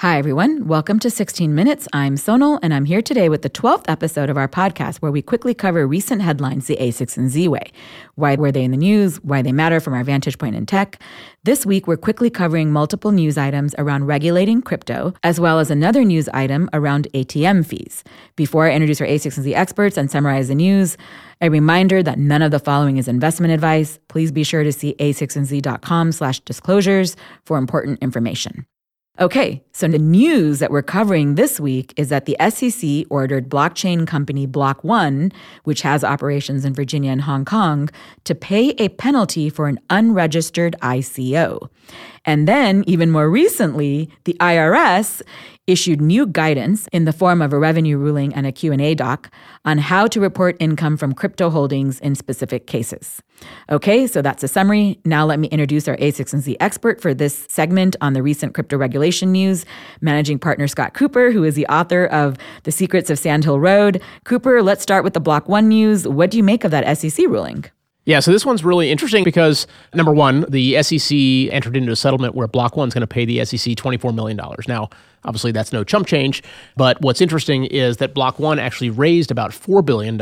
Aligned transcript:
Hi, 0.00 0.16
everyone. 0.16 0.66
Welcome 0.66 0.98
to 1.00 1.10
16 1.10 1.54
Minutes. 1.54 1.86
I'm 1.92 2.14
Sonal, 2.14 2.58
and 2.62 2.72
I'm 2.72 2.86
here 2.86 3.02
today 3.02 3.28
with 3.28 3.42
the 3.42 3.50
12th 3.50 3.84
episode 3.86 4.30
of 4.30 4.38
our 4.38 4.48
podcast 4.48 4.96
where 5.02 5.12
we 5.12 5.20
quickly 5.20 5.52
cover 5.52 5.86
recent 5.86 6.22
headlines 6.22 6.68
the 6.68 6.78
a16z 6.78 7.48
way. 7.48 7.70
Why 8.14 8.34
were 8.36 8.50
they 8.50 8.64
in 8.64 8.70
the 8.70 8.78
news? 8.78 9.22
Why 9.22 9.42
they 9.42 9.52
matter 9.52 9.78
from 9.78 9.92
our 9.92 10.02
vantage 10.02 10.38
point 10.38 10.56
in 10.56 10.64
tech. 10.64 11.02
This 11.44 11.66
week, 11.66 11.86
we're 11.86 11.98
quickly 11.98 12.30
covering 12.30 12.72
multiple 12.72 13.12
news 13.12 13.36
items 13.36 13.74
around 13.76 14.06
regulating 14.06 14.62
crypto, 14.62 15.12
as 15.22 15.38
well 15.38 15.58
as 15.58 15.70
another 15.70 16.02
news 16.02 16.30
item 16.30 16.70
around 16.72 17.06
ATM 17.12 17.66
fees. 17.66 18.02
Before 18.36 18.66
I 18.66 18.72
introduce 18.72 19.02
our 19.02 19.06
a16z 19.06 19.54
experts 19.54 19.98
and 19.98 20.10
summarize 20.10 20.48
the 20.48 20.54
news, 20.54 20.96
a 21.42 21.50
reminder 21.50 22.02
that 22.02 22.18
none 22.18 22.40
of 22.40 22.52
the 22.52 22.58
following 22.58 22.96
is 22.96 23.06
investment 23.06 23.52
advice. 23.52 23.98
Please 24.08 24.32
be 24.32 24.44
sure 24.44 24.64
to 24.64 24.72
see 24.72 24.94
a16z.com 24.94 26.12
slash 26.12 26.40
disclosures 26.40 27.16
for 27.44 27.58
important 27.58 27.98
information. 28.00 28.64
Okay, 29.18 29.62
so 29.72 29.88
the 29.88 29.98
news 29.98 30.60
that 30.60 30.70
we're 30.70 30.82
covering 30.82 31.34
this 31.34 31.60
week 31.60 31.92
is 31.96 32.08
that 32.08 32.24
the 32.24 32.36
SEC 32.48 33.04
ordered 33.10 33.50
blockchain 33.50 34.06
company 34.06 34.46
Block 34.46 34.82
One, 34.84 35.32
which 35.64 35.82
has 35.82 36.04
operations 36.04 36.64
in 36.64 36.72
Virginia 36.72 37.10
and 37.10 37.22
Hong 37.22 37.44
Kong, 37.44 37.90
to 38.24 38.34
pay 38.34 38.70
a 38.78 38.88
penalty 38.88 39.50
for 39.50 39.66
an 39.66 39.78
unregistered 39.90 40.76
ICO. 40.80 41.68
And 42.24 42.46
then, 42.46 42.84
even 42.86 43.10
more 43.10 43.28
recently, 43.28 44.10
the 44.24 44.36
IRS 44.40 45.22
issued 45.70 46.00
new 46.00 46.26
guidance 46.26 46.88
in 46.92 47.04
the 47.04 47.12
form 47.12 47.40
of 47.40 47.52
a 47.52 47.58
revenue 47.58 47.96
ruling 47.96 48.34
and 48.34 48.46
a 48.46 48.52
Q&A 48.52 48.94
doc 48.94 49.30
on 49.64 49.78
how 49.78 50.06
to 50.08 50.20
report 50.20 50.56
income 50.58 50.96
from 50.96 51.14
crypto 51.14 51.48
holdings 51.50 52.00
in 52.00 52.14
specific 52.14 52.66
cases. 52.66 53.22
Okay, 53.70 54.06
so 54.06 54.20
that's 54.20 54.42
a 54.42 54.48
summary. 54.48 54.98
Now 55.04 55.24
let 55.24 55.38
me 55.38 55.48
introduce 55.48 55.88
our 55.88 55.96
a16z 55.96 56.56
expert 56.60 57.00
for 57.00 57.14
this 57.14 57.46
segment 57.48 57.96
on 58.00 58.12
the 58.12 58.22
recent 58.22 58.54
crypto 58.54 58.76
regulation 58.76 59.32
news, 59.32 59.64
managing 60.00 60.38
partner 60.38 60.68
Scott 60.68 60.94
Kupor, 60.94 61.32
who 61.32 61.44
is 61.44 61.54
the 61.54 61.66
author 61.68 62.06
of 62.06 62.36
The 62.64 62.72
Secrets 62.72 63.08
of 63.08 63.18
Sand 63.18 63.44
Hill 63.44 63.60
Road. 63.60 64.02
Kupor, 64.24 64.62
let's 64.62 64.82
start 64.82 65.04
with 65.04 65.14
the 65.14 65.20
Block 65.20 65.48
1 65.48 65.68
news. 65.68 66.06
What 66.06 66.30
do 66.30 66.36
you 66.36 66.42
make 66.42 66.64
of 66.64 66.70
that 66.72 66.98
SEC 66.98 67.26
ruling? 67.26 67.64
Yeah, 68.10 68.18
so 68.18 68.32
this 68.32 68.44
one's 68.44 68.64
really 68.64 68.90
interesting 68.90 69.22
because 69.22 69.68
number 69.94 70.10
one, 70.10 70.44
the 70.48 70.82
SEC 70.82 71.16
entered 71.54 71.76
into 71.76 71.92
a 71.92 71.96
settlement 71.96 72.34
where 72.34 72.48
Block 72.48 72.76
One's 72.76 72.92
going 72.92 73.02
to 73.02 73.06
pay 73.06 73.24
the 73.24 73.44
SEC 73.44 73.76
$24 73.76 74.12
million. 74.12 74.36
Now, 74.66 74.90
Obviously, 75.24 75.52
that's 75.52 75.72
no 75.72 75.84
chump 75.84 76.06
change. 76.06 76.42
But 76.76 77.00
what's 77.02 77.20
interesting 77.20 77.64
is 77.66 77.98
that 77.98 78.14
Block 78.14 78.38
One 78.38 78.58
actually 78.58 78.90
raised 78.90 79.30
about 79.30 79.50
$4 79.50 79.84
billion 79.84 80.20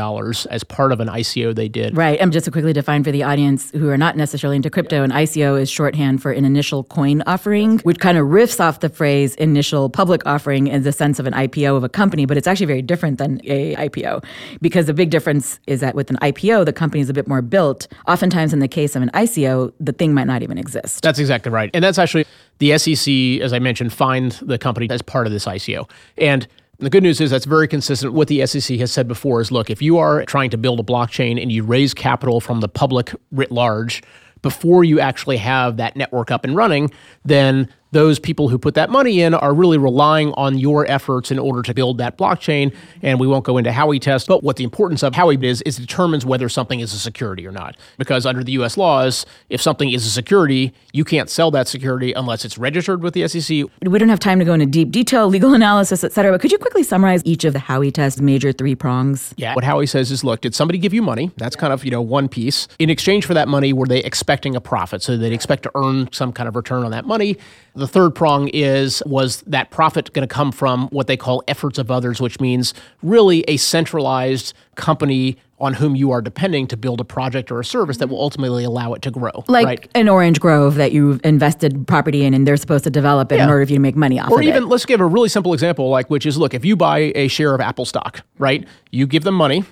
as 0.50 0.64
part 0.64 0.92
of 0.92 1.00
an 1.00 1.08
ICO 1.08 1.54
they 1.54 1.68
did. 1.68 1.96
Right. 1.96 2.18
And 2.18 2.32
just 2.32 2.46
to 2.46 2.50
quickly 2.50 2.72
define 2.72 3.04
for 3.04 3.12
the 3.12 3.22
audience 3.22 3.70
who 3.70 3.88
are 3.90 3.96
not 3.96 4.16
necessarily 4.16 4.56
into 4.56 4.70
crypto, 4.70 5.04
an 5.04 5.10
ICO 5.10 5.60
is 5.60 5.70
shorthand 5.70 6.20
for 6.20 6.32
an 6.32 6.44
initial 6.44 6.82
coin 6.84 7.22
offering, 7.26 7.78
which 7.80 8.00
kind 8.00 8.18
of 8.18 8.26
riffs 8.26 8.58
off 8.60 8.80
the 8.80 8.88
phrase 8.88 9.36
initial 9.36 9.88
public 9.88 10.26
offering 10.26 10.66
in 10.66 10.82
the 10.82 10.92
sense 10.92 11.18
of 11.18 11.26
an 11.26 11.32
IPO 11.32 11.76
of 11.76 11.84
a 11.84 11.88
company, 11.88 12.26
but 12.26 12.36
it's 12.36 12.46
actually 12.46 12.66
very 12.66 12.82
different 12.82 13.18
than 13.18 13.40
a 13.44 13.76
IPO 13.76 14.24
because 14.60 14.86
the 14.86 14.94
big 14.94 15.10
difference 15.10 15.60
is 15.66 15.80
that 15.80 15.94
with 15.94 16.10
an 16.10 16.16
IPO, 16.16 16.64
the 16.64 16.72
company 16.72 17.00
is 17.00 17.08
a 17.08 17.14
bit 17.14 17.28
more 17.28 17.42
built. 17.42 17.77
Oftentimes, 18.06 18.52
in 18.52 18.58
the 18.58 18.68
case 18.68 18.96
of 18.96 19.02
an 19.02 19.10
ICO, 19.14 19.72
the 19.78 19.92
thing 19.92 20.14
might 20.14 20.26
not 20.26 20.42
even 20.42 20.58
exist. 20.58 21.02
That's 21.02 21.18
exactly 21.18 21.52
right. 21.52 21.70
And 21.74 21.84
that's 21.84 21.98
actually 21.98 22.24
the 22.58 22.76
SEC, 22.78 23.42
as 23.42 23.52
I 23.52 23.58
mentioned, 23.58 23.92
fined 23.92 24.32
the 24.42 24.58
company 24.58 24.88
as 24.90 25.02
part 25.02 25.26
of 25.26 25.32
this 25.32 25.44
ICO. 25.46 25.88
And 26.16 26.46
the 26.78 26.90
good 26.90 27.02
news 27.02 27.20
is 27.20 27.30
that's 27.30 27.44
very 27.44 27.66
consistent. 27.66 28.12
What 28.12 28.28
the 28.28 28.46
SEC 28.46 28.78
has 28.78 28.92
said 28.92 29.08
before 29.08 29.40
is 29.40 29.50
look, 29.50 29.68
if 29.68 29.82
you 29.82 29.98
are 29.98 30.24
trying 30.24 30.50
to 30.50 30.56
build 30.56 30.80
a 30.80 30.82
blockchain 30.82 31.40
and 31.40 31.50
you 31.50 31.64
raise 31.64 31.92
capital 31.92 32.40
from 32.40 32.60
the 32.60 32.68
public 32.68 33.14
writ 33.32 33.50
large 33.50 34.02
before 34.42 34.84
you 34.84 35.00
actually 35.00 35.36
have 35.36 35.76
that 35.78 35.96
network 35.96 36.30
up 36.30 36.44
and 36.44 36.54
running, 36.54 36.90
then 37.24 37.68
those 37.92 38.18
people 38.18 38.48
who 38.48 38.58
put 38.58 38.74
that 38.74 38.90
money 38.90 39.20
in 39.20 39.34
are 39.34 39.54
really 39.54 39.78
relying 39.78 40.32
on 40.32 40.58
your 40.58 40.90
efforts 40.90 41.30
in 41.30 41.38
order 41.38 41.62
to 41.62 41.72
build 41.74 41.98
that 41.98 42.18
blockchain. 42.18 42.74
And 43.02 43.18
we 43.18 43.26
won't 43.26 43.44
go 43.44 43.56
into 43.56 43.70
Howey 43.70 44.00
test, 44.00 44.26
but 44.26 44.42
what 44.42 44.56
the 44.56 44.64
importance 44.64 45.02
of 45.02 45.14
Howey 45.14 45.42
is, 45.42 45.62
is 45.62 45.76
determines 45.76 46.26
whether 46.26 46.48
something 46.48 46.80
is 46.80 46.92
a 46.92 46.98
security 46.98 47.46
or 47.46 47.52
not. 47.52 47.76
Because 47.96 48.26
under 48.26 48.44
the 48.44 48.52
US 48.52 48.76
laws, 48.76 49.24
if 49.48 49.62
something 49.62 49.90
is 49.90 50.04
a 50.04 50.10
security, 50.10 50.72
you 50.92 51.04
can't 51.04 51.30
sell 51.30 51.50
that 51.52 51.68
security 51.68 52.12
unless 52.12 52.44
it's 52.44 52.58
registered 52.58 53.02
with 53.02 53.14
the 53.14 53.26
SEC. 53.28 53.64
We 53.82 53.98
don't 53.98 54.08
have 54.08 54.20
time 54.20 54.38
to 54.38 54.44
go 54.44 54.52
into 54.52 54.66
deep 54.66 54.90
detail, 54.90 55.28
legal 55.28 55.54
analysis, 55.58 56.04
et 56.04 56.12
cetera, 56.12 56.32
but 56.32 56.40
could 56.40 56.52
you 56.52 56.58
quickly 56.58 56.82
summarize 56.82 57.22
each 57.24 57.44
of 57.44 57.52
the 57.52 57.58
Howey 57.58 57.92
test 57.92 58.20
major 58.20 58.52
three 58.52 58.74
prongs? 58.74 59.34
Yeah. 59.36 59.54
What 59.54 59.64
Howey 59.64 59.88
says 59.88 60.10
is 60.10 60.24
look, 60.24 60.40
did 60.40 60.54
somebody 60.54 60.78
give 60.78 60.92
you 60.92 61.02
money? 61.02 61.30
That's 61.36 61.56
kind 61.56 61.72
of, 61.72 61.84
you 61.84 61.90
know, 61.90 62.02
one 62.02 62.28
piece. 62.28 62.68
In 62.78 62.90
exchange 62.90 63.24
for 63.24 63.34
that 63.34 63.48
money, 63.48 63.72
were 63.72 63.86
they 63.86 64.02
expecting 64.02 64.56
a 64.56 64.60
profit? 64.60 65.02
So 65.02 65.16
they'd 65.16 65.32
expect 65.32 65.62
to 65.64 65.70
earn 65.74 66.08
some 66.12 66.32
kind 66.32 66.48
of 66.48 66.56
return 66.56 66.84
on 66.84 66.90
that 66.90 67.06
money. 67.06 67.36
The 67.78 67.86
third 67.86 68.14
prong 68.14 68.48
is 68.48 69.02
was 69.06 69.42
that 69.42 69.70
profit 69.70 70.12
going 70.12 70.26
to 70.26 70.32
come 70.32 70.50
from 70.50 70.88
what 70.88 71.06
they 71.06 71.16
call 71.16 71.44
efforts 71.46 71.78
of 71.78 71.90
others, 71.90 72.20
which 72.20 72.40
means 72.40 72.74
really 73.02 73.42
a 73.42 73.56
centralized 73.56 74.52
company 74.74 75.36
on 75.60 75.74
whom 75.74 75.94
you 75.94 76.10
are 76.10 76.20
depending 76.20 76.66
to 76.68 76.76
build 76.76 77.00
a 77.00 77.04
project 77.04 77.50
or 77.50 77.60
a 77.60 77.64
service 77.64 77.98
that 77.98 78.08
will 78.08 78.20
ultimately 78.20 78.64
allow 78.64 78.94
it 78.94 79.02
to 79.02 79.10
grow. 79.10 79.44
Like 79.46 79.66
right? 79.66 79.88
an 79.94 80.08
orange 80.08 80.40
grove 80.40 80.74
that 80.76 80.92
you've 80.92 81.20
invested 81.24 81.86
property 81.86 82.24
in 82.24 82.34
and 82.34 82.46
they're 82.46 82.56
supposed 82.56 82.84
to 82.84 82.90
develop 82.90 83.30
it 83.32 83.36
yeah. 83.36 83.44
in 83.44 83.50
order 83.50 83.64
for 83.64 83.72
you 83.72 83.78
to 83.78 83.82
make 83.82 83.96
money 83.96 84.18
off 84.18 84.30
or 84.30 84.38
of 84.38 84.42
even, 84.42 84.48
it. 84.48 84.56
Or 84.56 84.58
even 84.58 84.68
let's 84.68 84.84
give 84.84 85.00
a 85.00 85.06
really 85.06 85.28
simple 85.28 85.54
example, 85.54 85.88
like 85.88 86.10
which 86.10 86.26
is 86.26 86.36
look, 86.36 86.54
if 86.54 86.64
you 86.64 86.76
buy 86.76 87.12
a 87.14 87.28
share 87.28 87.54
of 87.54 87.60
Apple 87.60 87.84
stock, 87.84 88.22
right? 88.38 88.66
You 88.90 89.06
give 89.06 89.24
them 89.24 89.34
money, 89.34 89.64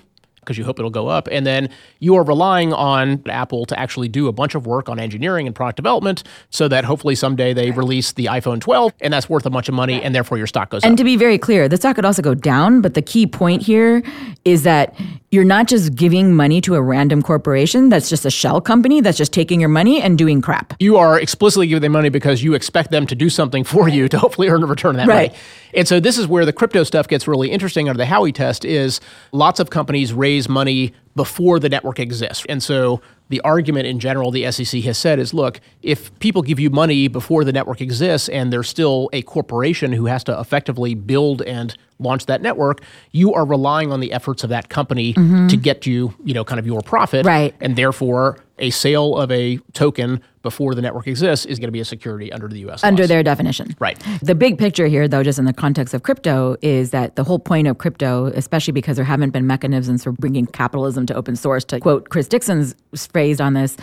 because 0.47 0.57
you 0.57 0.63
hope 0.63 0.79
it'll 0.79 0.89
go 0.89 1.07
up. 1.07 1.27
And 1.29 1.45
then 1.45 1.69
you 1.99 2.15
are 2.15 2.23
relying 2.23 2.71
on 2.71 3.21
Apple 3.27 3.65
to 3.65 3.77
actually 3.77 4.07
do 4.07 4.29
a 4.29 4.31
bunch 4.31 4.55
of 4.55 4.65
work 4.65 4.87
on 4.87 4.97
engineering 4.97 5.45
and 5.45 5.53
product 5.53 5.75
development 5.75 6.23
so 6.49 6.69
that 6.69 6.85
hopefully 6.85 7.15
someday 7.15 7.53
they 7.53 7.71
release 7.71 8.13
the 8.13 8.25
iPhone 8.25 8.61
12 8.61 8.93
and 9.01 9.13
that's 9.13 9.29
worth 9.29 9.45
a 9.45 9.49
bunch 9.49 9.67
of 9.67 9.75
money 9.75 10.01
and 10.01 10.15
therefore 10.15 10.37
your 10.37 10.47
stock 10.47 10.69
goes 10.69 10.83
and 10.83 10.87
up. 10.87 10.91
And 10.91 10.97
to 10.99 11.03
be 11.03 11.17
very 11.17 11.37
clear, 11.37 11.67
the 11.67 11.75
stock 11.75 11.95
could 11.95 12.05
also 12.05 12.21
go 12.21 12.33
down, 12.33 12.79
but 12.81 12.93
the 12.93 13.01
key 13.01 13.27
point 13.27 13.61
here 13.61 14.01
is 14.45 14.63
that 14.63 14.95
you're 15.31 15.43
not 15.43 15.67
just 15.67 15.95
giving 15.95 16.33
money 16.33 16.61
to 16.61 16.75
a 16.75 16.81
random 16.81 17.21
corporation 17.21 17.89
that's 17.89 18.09
just 18.09 18.25
a 18.25 18.31
shell 18.31 18.61
company 18.61 19.01
that's 19.01 19.17
just 19.17 19.33
taking 19.33 19.59
your 19.59 19.69
money 19.69 20.01
and 20.01 20.17
doing 20.17 20.41
crap. 20.41 20.73
You 20.79 20.95
are 20.97 21.19
explicitly 21.19 21.67
giving 21.67 21.81
them 21.81 21.91
money 21.91 22.09
because 22.09 22.41
you 22.43 22.53
expect 22.53 22.91
them 22.91 23.05
to 23.07 23.15
do 23.15 23.29
something 23.29 23.63
for 23.63 23.89
you 23.89 24.07
to 24.07 24.17
hopefully 24.17 24.47
earn 24.47 24.63
a 24.63 24.65
return 24.67 24.91
on 24.91 24.95
that 24.97 25.07
right. 25.07 25.31
money. 25.31 25.41
And 25.73 25.87
so 25.87 25.99
this 25.99 26.17
is 26.17 26.27
where 26.27 26.45
the 26.45 26.53
crypto 26.53 26.83
stuff 26.83 27.07
gets 27.07 27.27
really 27.27 27.51
interesting 27.51 27.89
under 27.89 27.97
the 27.97 28.09
Howey 28.09 28.33
test 28.33 28.63
is 28.63 29.01
lots 29.31 29.59
of 29.59 29.69
companies 29.69 30.13
raise 30.13 30.36
money 30.45 30.93
before 31.17 31.59
the 31.59 31.67
network 31.67 31.99
exists. 31.99 32.45
And 32.47 32.61
so 32.63 33.01
the 33.29 33.41
argument 33.41 33.87
in 33.87 33.99
general 33.99 34.31
the 34.31 34.49
SEC 34.51 34.81
has 34.83 34.97
said 34.97 35.19
is 35.19 35.33
look, 35.33 35.59
if 35.81 36.17
people 36.19 36.41
give 36.41 36.59
you 36.59 36.69
money 36.69 37.09
before 37.09 37.43
the 37.43 37.51
network 37.51 37.81
exists 37.81 38.29
and 38.29 38.53
there's 38.53 38.69
still 38.69 39.09
a 39.11 39.23
corporation 39.23 39.91
who 39.91 40.05
has 40.05 40.23
to 40.25 40.39
effectively 40.39 40.95
build 40.95 41.41
and 41.41 41.75
launch 41.99 42.27
that 42.27 42.41
network, 42.41 42.81
you 43.11 43.33
are 43.33 43.43
relying 43.43 43.91
on 43.91 43.99
the 43.99 44.13
efforts 44.13 44.43
of 44.43 44.51
that 44.51 44.69
company 44.69 45.13
mm-hmm. 45.15 45.47
to 45.47 45.57
get 45.57 45.85
you, 45.85 46.13
you 46.23 46.33
know, 46.33 46.45
kind 46.45 46.59
of 46.59 46.67
your 46.67 46.81
profit. 46.81 47.25
Right. 47.25 47.55
And 47.59 47.75
therefore, 47.75 48.37
a 48.59 48.69
sale 48.69 49.17
of 49.17 49.31
a 49.31 49.57
token 49.73 50.21
before 50.43 50.73
the 50.75 50.81
network 50.81 51.07
exists 51.07 51.45
is 51.45 51.59
going 51.59 51.67
to 51.67 51.71
be 51.71 51.79
a 51.79 51.85
security 51.85 52.31
under 52.31 52.47
the 52.47 52.59
US 52.69 52.83
under 52.83 53.03
laws. 53.03 53.09
their 53.09 53.23
definition. 53.23 53.75
Right. 53.79 54.01
The 54.21 54.35
big 54.35 54.57
picture 54.57 54.87
here 54.87 55.07
though 55.07 55.23
just 55.23 55.39
in 55.39 55.45
the 55.45 55.53
context 55.53 55.93
of 55.93 56.03
crypto 56.03 56.55
is 56.61 56.91
that 56.91 57.15
the 57.15 57.23
whole 57.23 57.39
point 57.39 57.67
of 57.67 57.77
crypto 57.77 58.27
especially 58.27 58.71
because 58.71 58.95
there 58.95 59.05
haven't 59.05 59.31
been 59.31 59.45
mechanisms 59.45 60.03
for 60.03 60.11
bringing 60.11 60.45
capitalism 60.45 61.05
to 61.07 61.15
open 61.15 61.35
source 61.35 61.63
to 61.65 61.79
quote 61.79 62.09
Chris 62.09 62.27
Dixon's 62.27 62.75
phrase 63.11 63.39
on 63.39 63.53
this 63.53 63.77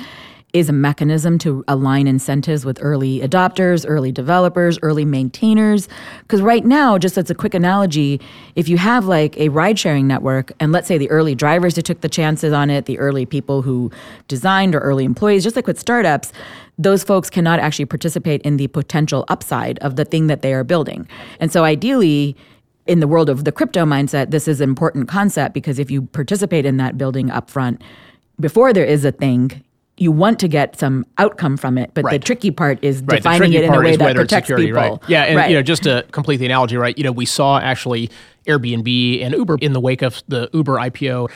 is 0.54 0.68
a 0.68 0.72
mechanism 0.72 1.36
to 1.36 1.64
align 1.66 2.06
incentives 2.06 2.64
with 2.64 2.78
early 2.80 3.18
adopters, 3.20 3.84
early 3.86 4.12
developers, 4.12 4.78
early 4.82 5.04
maintainers. 5.04 5.88
Because 6.20 6.40
right 6.40 6.64
now, 6.64 6.96
just 6.96 7.18
as 7.18 7.28
a 7.28 7.34
quick 7.34 7.54
analogy, 7.54 8.20
if 8.54 8.68
you 8.68 8.78
have 8.78 9.04
like 9.04 9.36
a 9.36 9.48
ride 9.48 9.76
sharing 9.80 10.06
network, 10.06 10.52
and 10.60 10.70
let's 10.70 10.86
say 10.86 10.96
the 10.96 11.10
early 11.10 11.34
drivers 11.34 11.74
who 11.74 11.82
took 11.82 12.02
the 12.02 12.08
chances 12.08 12.52
on 12.52 12.70
it, 12.70 12.86
the 12.86 13.00
early 13.00 13.26
people 13.26 13.62
who 13.62 13.90
designed 14.28 14.76
or 14.76 14.78
early 14.78 15.04
employees, 15.04 15.42
just 15.42 15.56
like 15.56 15.66
with 15.66 15.78
startups, 15.78 16.32
those 16.78 17.02
folks 17.02 17.28
cannot 17.28 17.58
actually 17.58 17.86
participate 17.86 18.40
in 18.42 18.56
the 18.56 18.68
potential 18.68 19.24
upside 19.28 19.80
of 19.80 19.96
the 19.96 20.04
thing 20.04 20.28
that 20.28 20.42
they 20.42 20.54
are 20.54 20.64
building. 20.64 21.08
And 21.40 21.50
so 21.50 21.64
ideally, 21.64 22.36
in 22.86 23.00
the 23.00 23.08
world 23.08 23.28
of 23.30 23.44
the 23.44 23.52
crypto 23.52 23.84
mindset, 23.84 24.30
this 24.30 24.46
is 24.46 24.60
an 24.60 24.68
important 24.68 25.08
concept 25.08 25.54
because 25.54 25.78
if 25.78 25.90
you 25.90 26.02
participate 26.02 26.66
in 26.66 26.76
that 26.76 26.98
building 26.98 27.28
upfront, 27.28 27.80
before 28.38 28.72
there 28.72 28.84
is 28.84 29.04
a 29.04 29.12
thing, 29.12 29.62
you 29.96 30.10
want 30.10 30.40
to 30.40 30.48
get 30.48 30.76
some 30.76 31.06
outcome 31.18 31.56
from 31.56 31.78
it, 31.78 31.92
but 31.94 32.04
right. 32.04 32.12
the 32.12 32.18
tricky 32.18 32.50
part 32.50 32.82
is 32.82 33.00
right. 33.02 33.16
defining 33.16 33.52
it 33.52 33.64
in 33.64 33.72
a 33.72 33.80
way 33.80 33.96
that 33.96 34.16
protects 34.16 34.48
security, 34.48 34.66
people. 34.66 34.80
Right. 34.80 35.00
Yeah, 35.08 35.22
and 35.22 35.50
you 35.50 35.56
know, 35.56 35.62
just 35.62 35.84
to 35.84 36.04
complete 36.10 36.38
the 36.38 36.46
analogy, 36.46 36.76
right? 36.76 36.96
You 36.98 37.04
know, 37.04 37.12
we 37.12 37.26
saw 37.26 37.58
actually 37.58 38.10
Airbnb 38.46 39.22
and 39.22 39.34
Uber 39.34 39.58
in 39.60 39.72
the 39.72 39.80
wake 39.80 40.02
of 40.02 40.22
the 40.26 40.50
Uber 40.52 40.76
IPO 40.76 41.30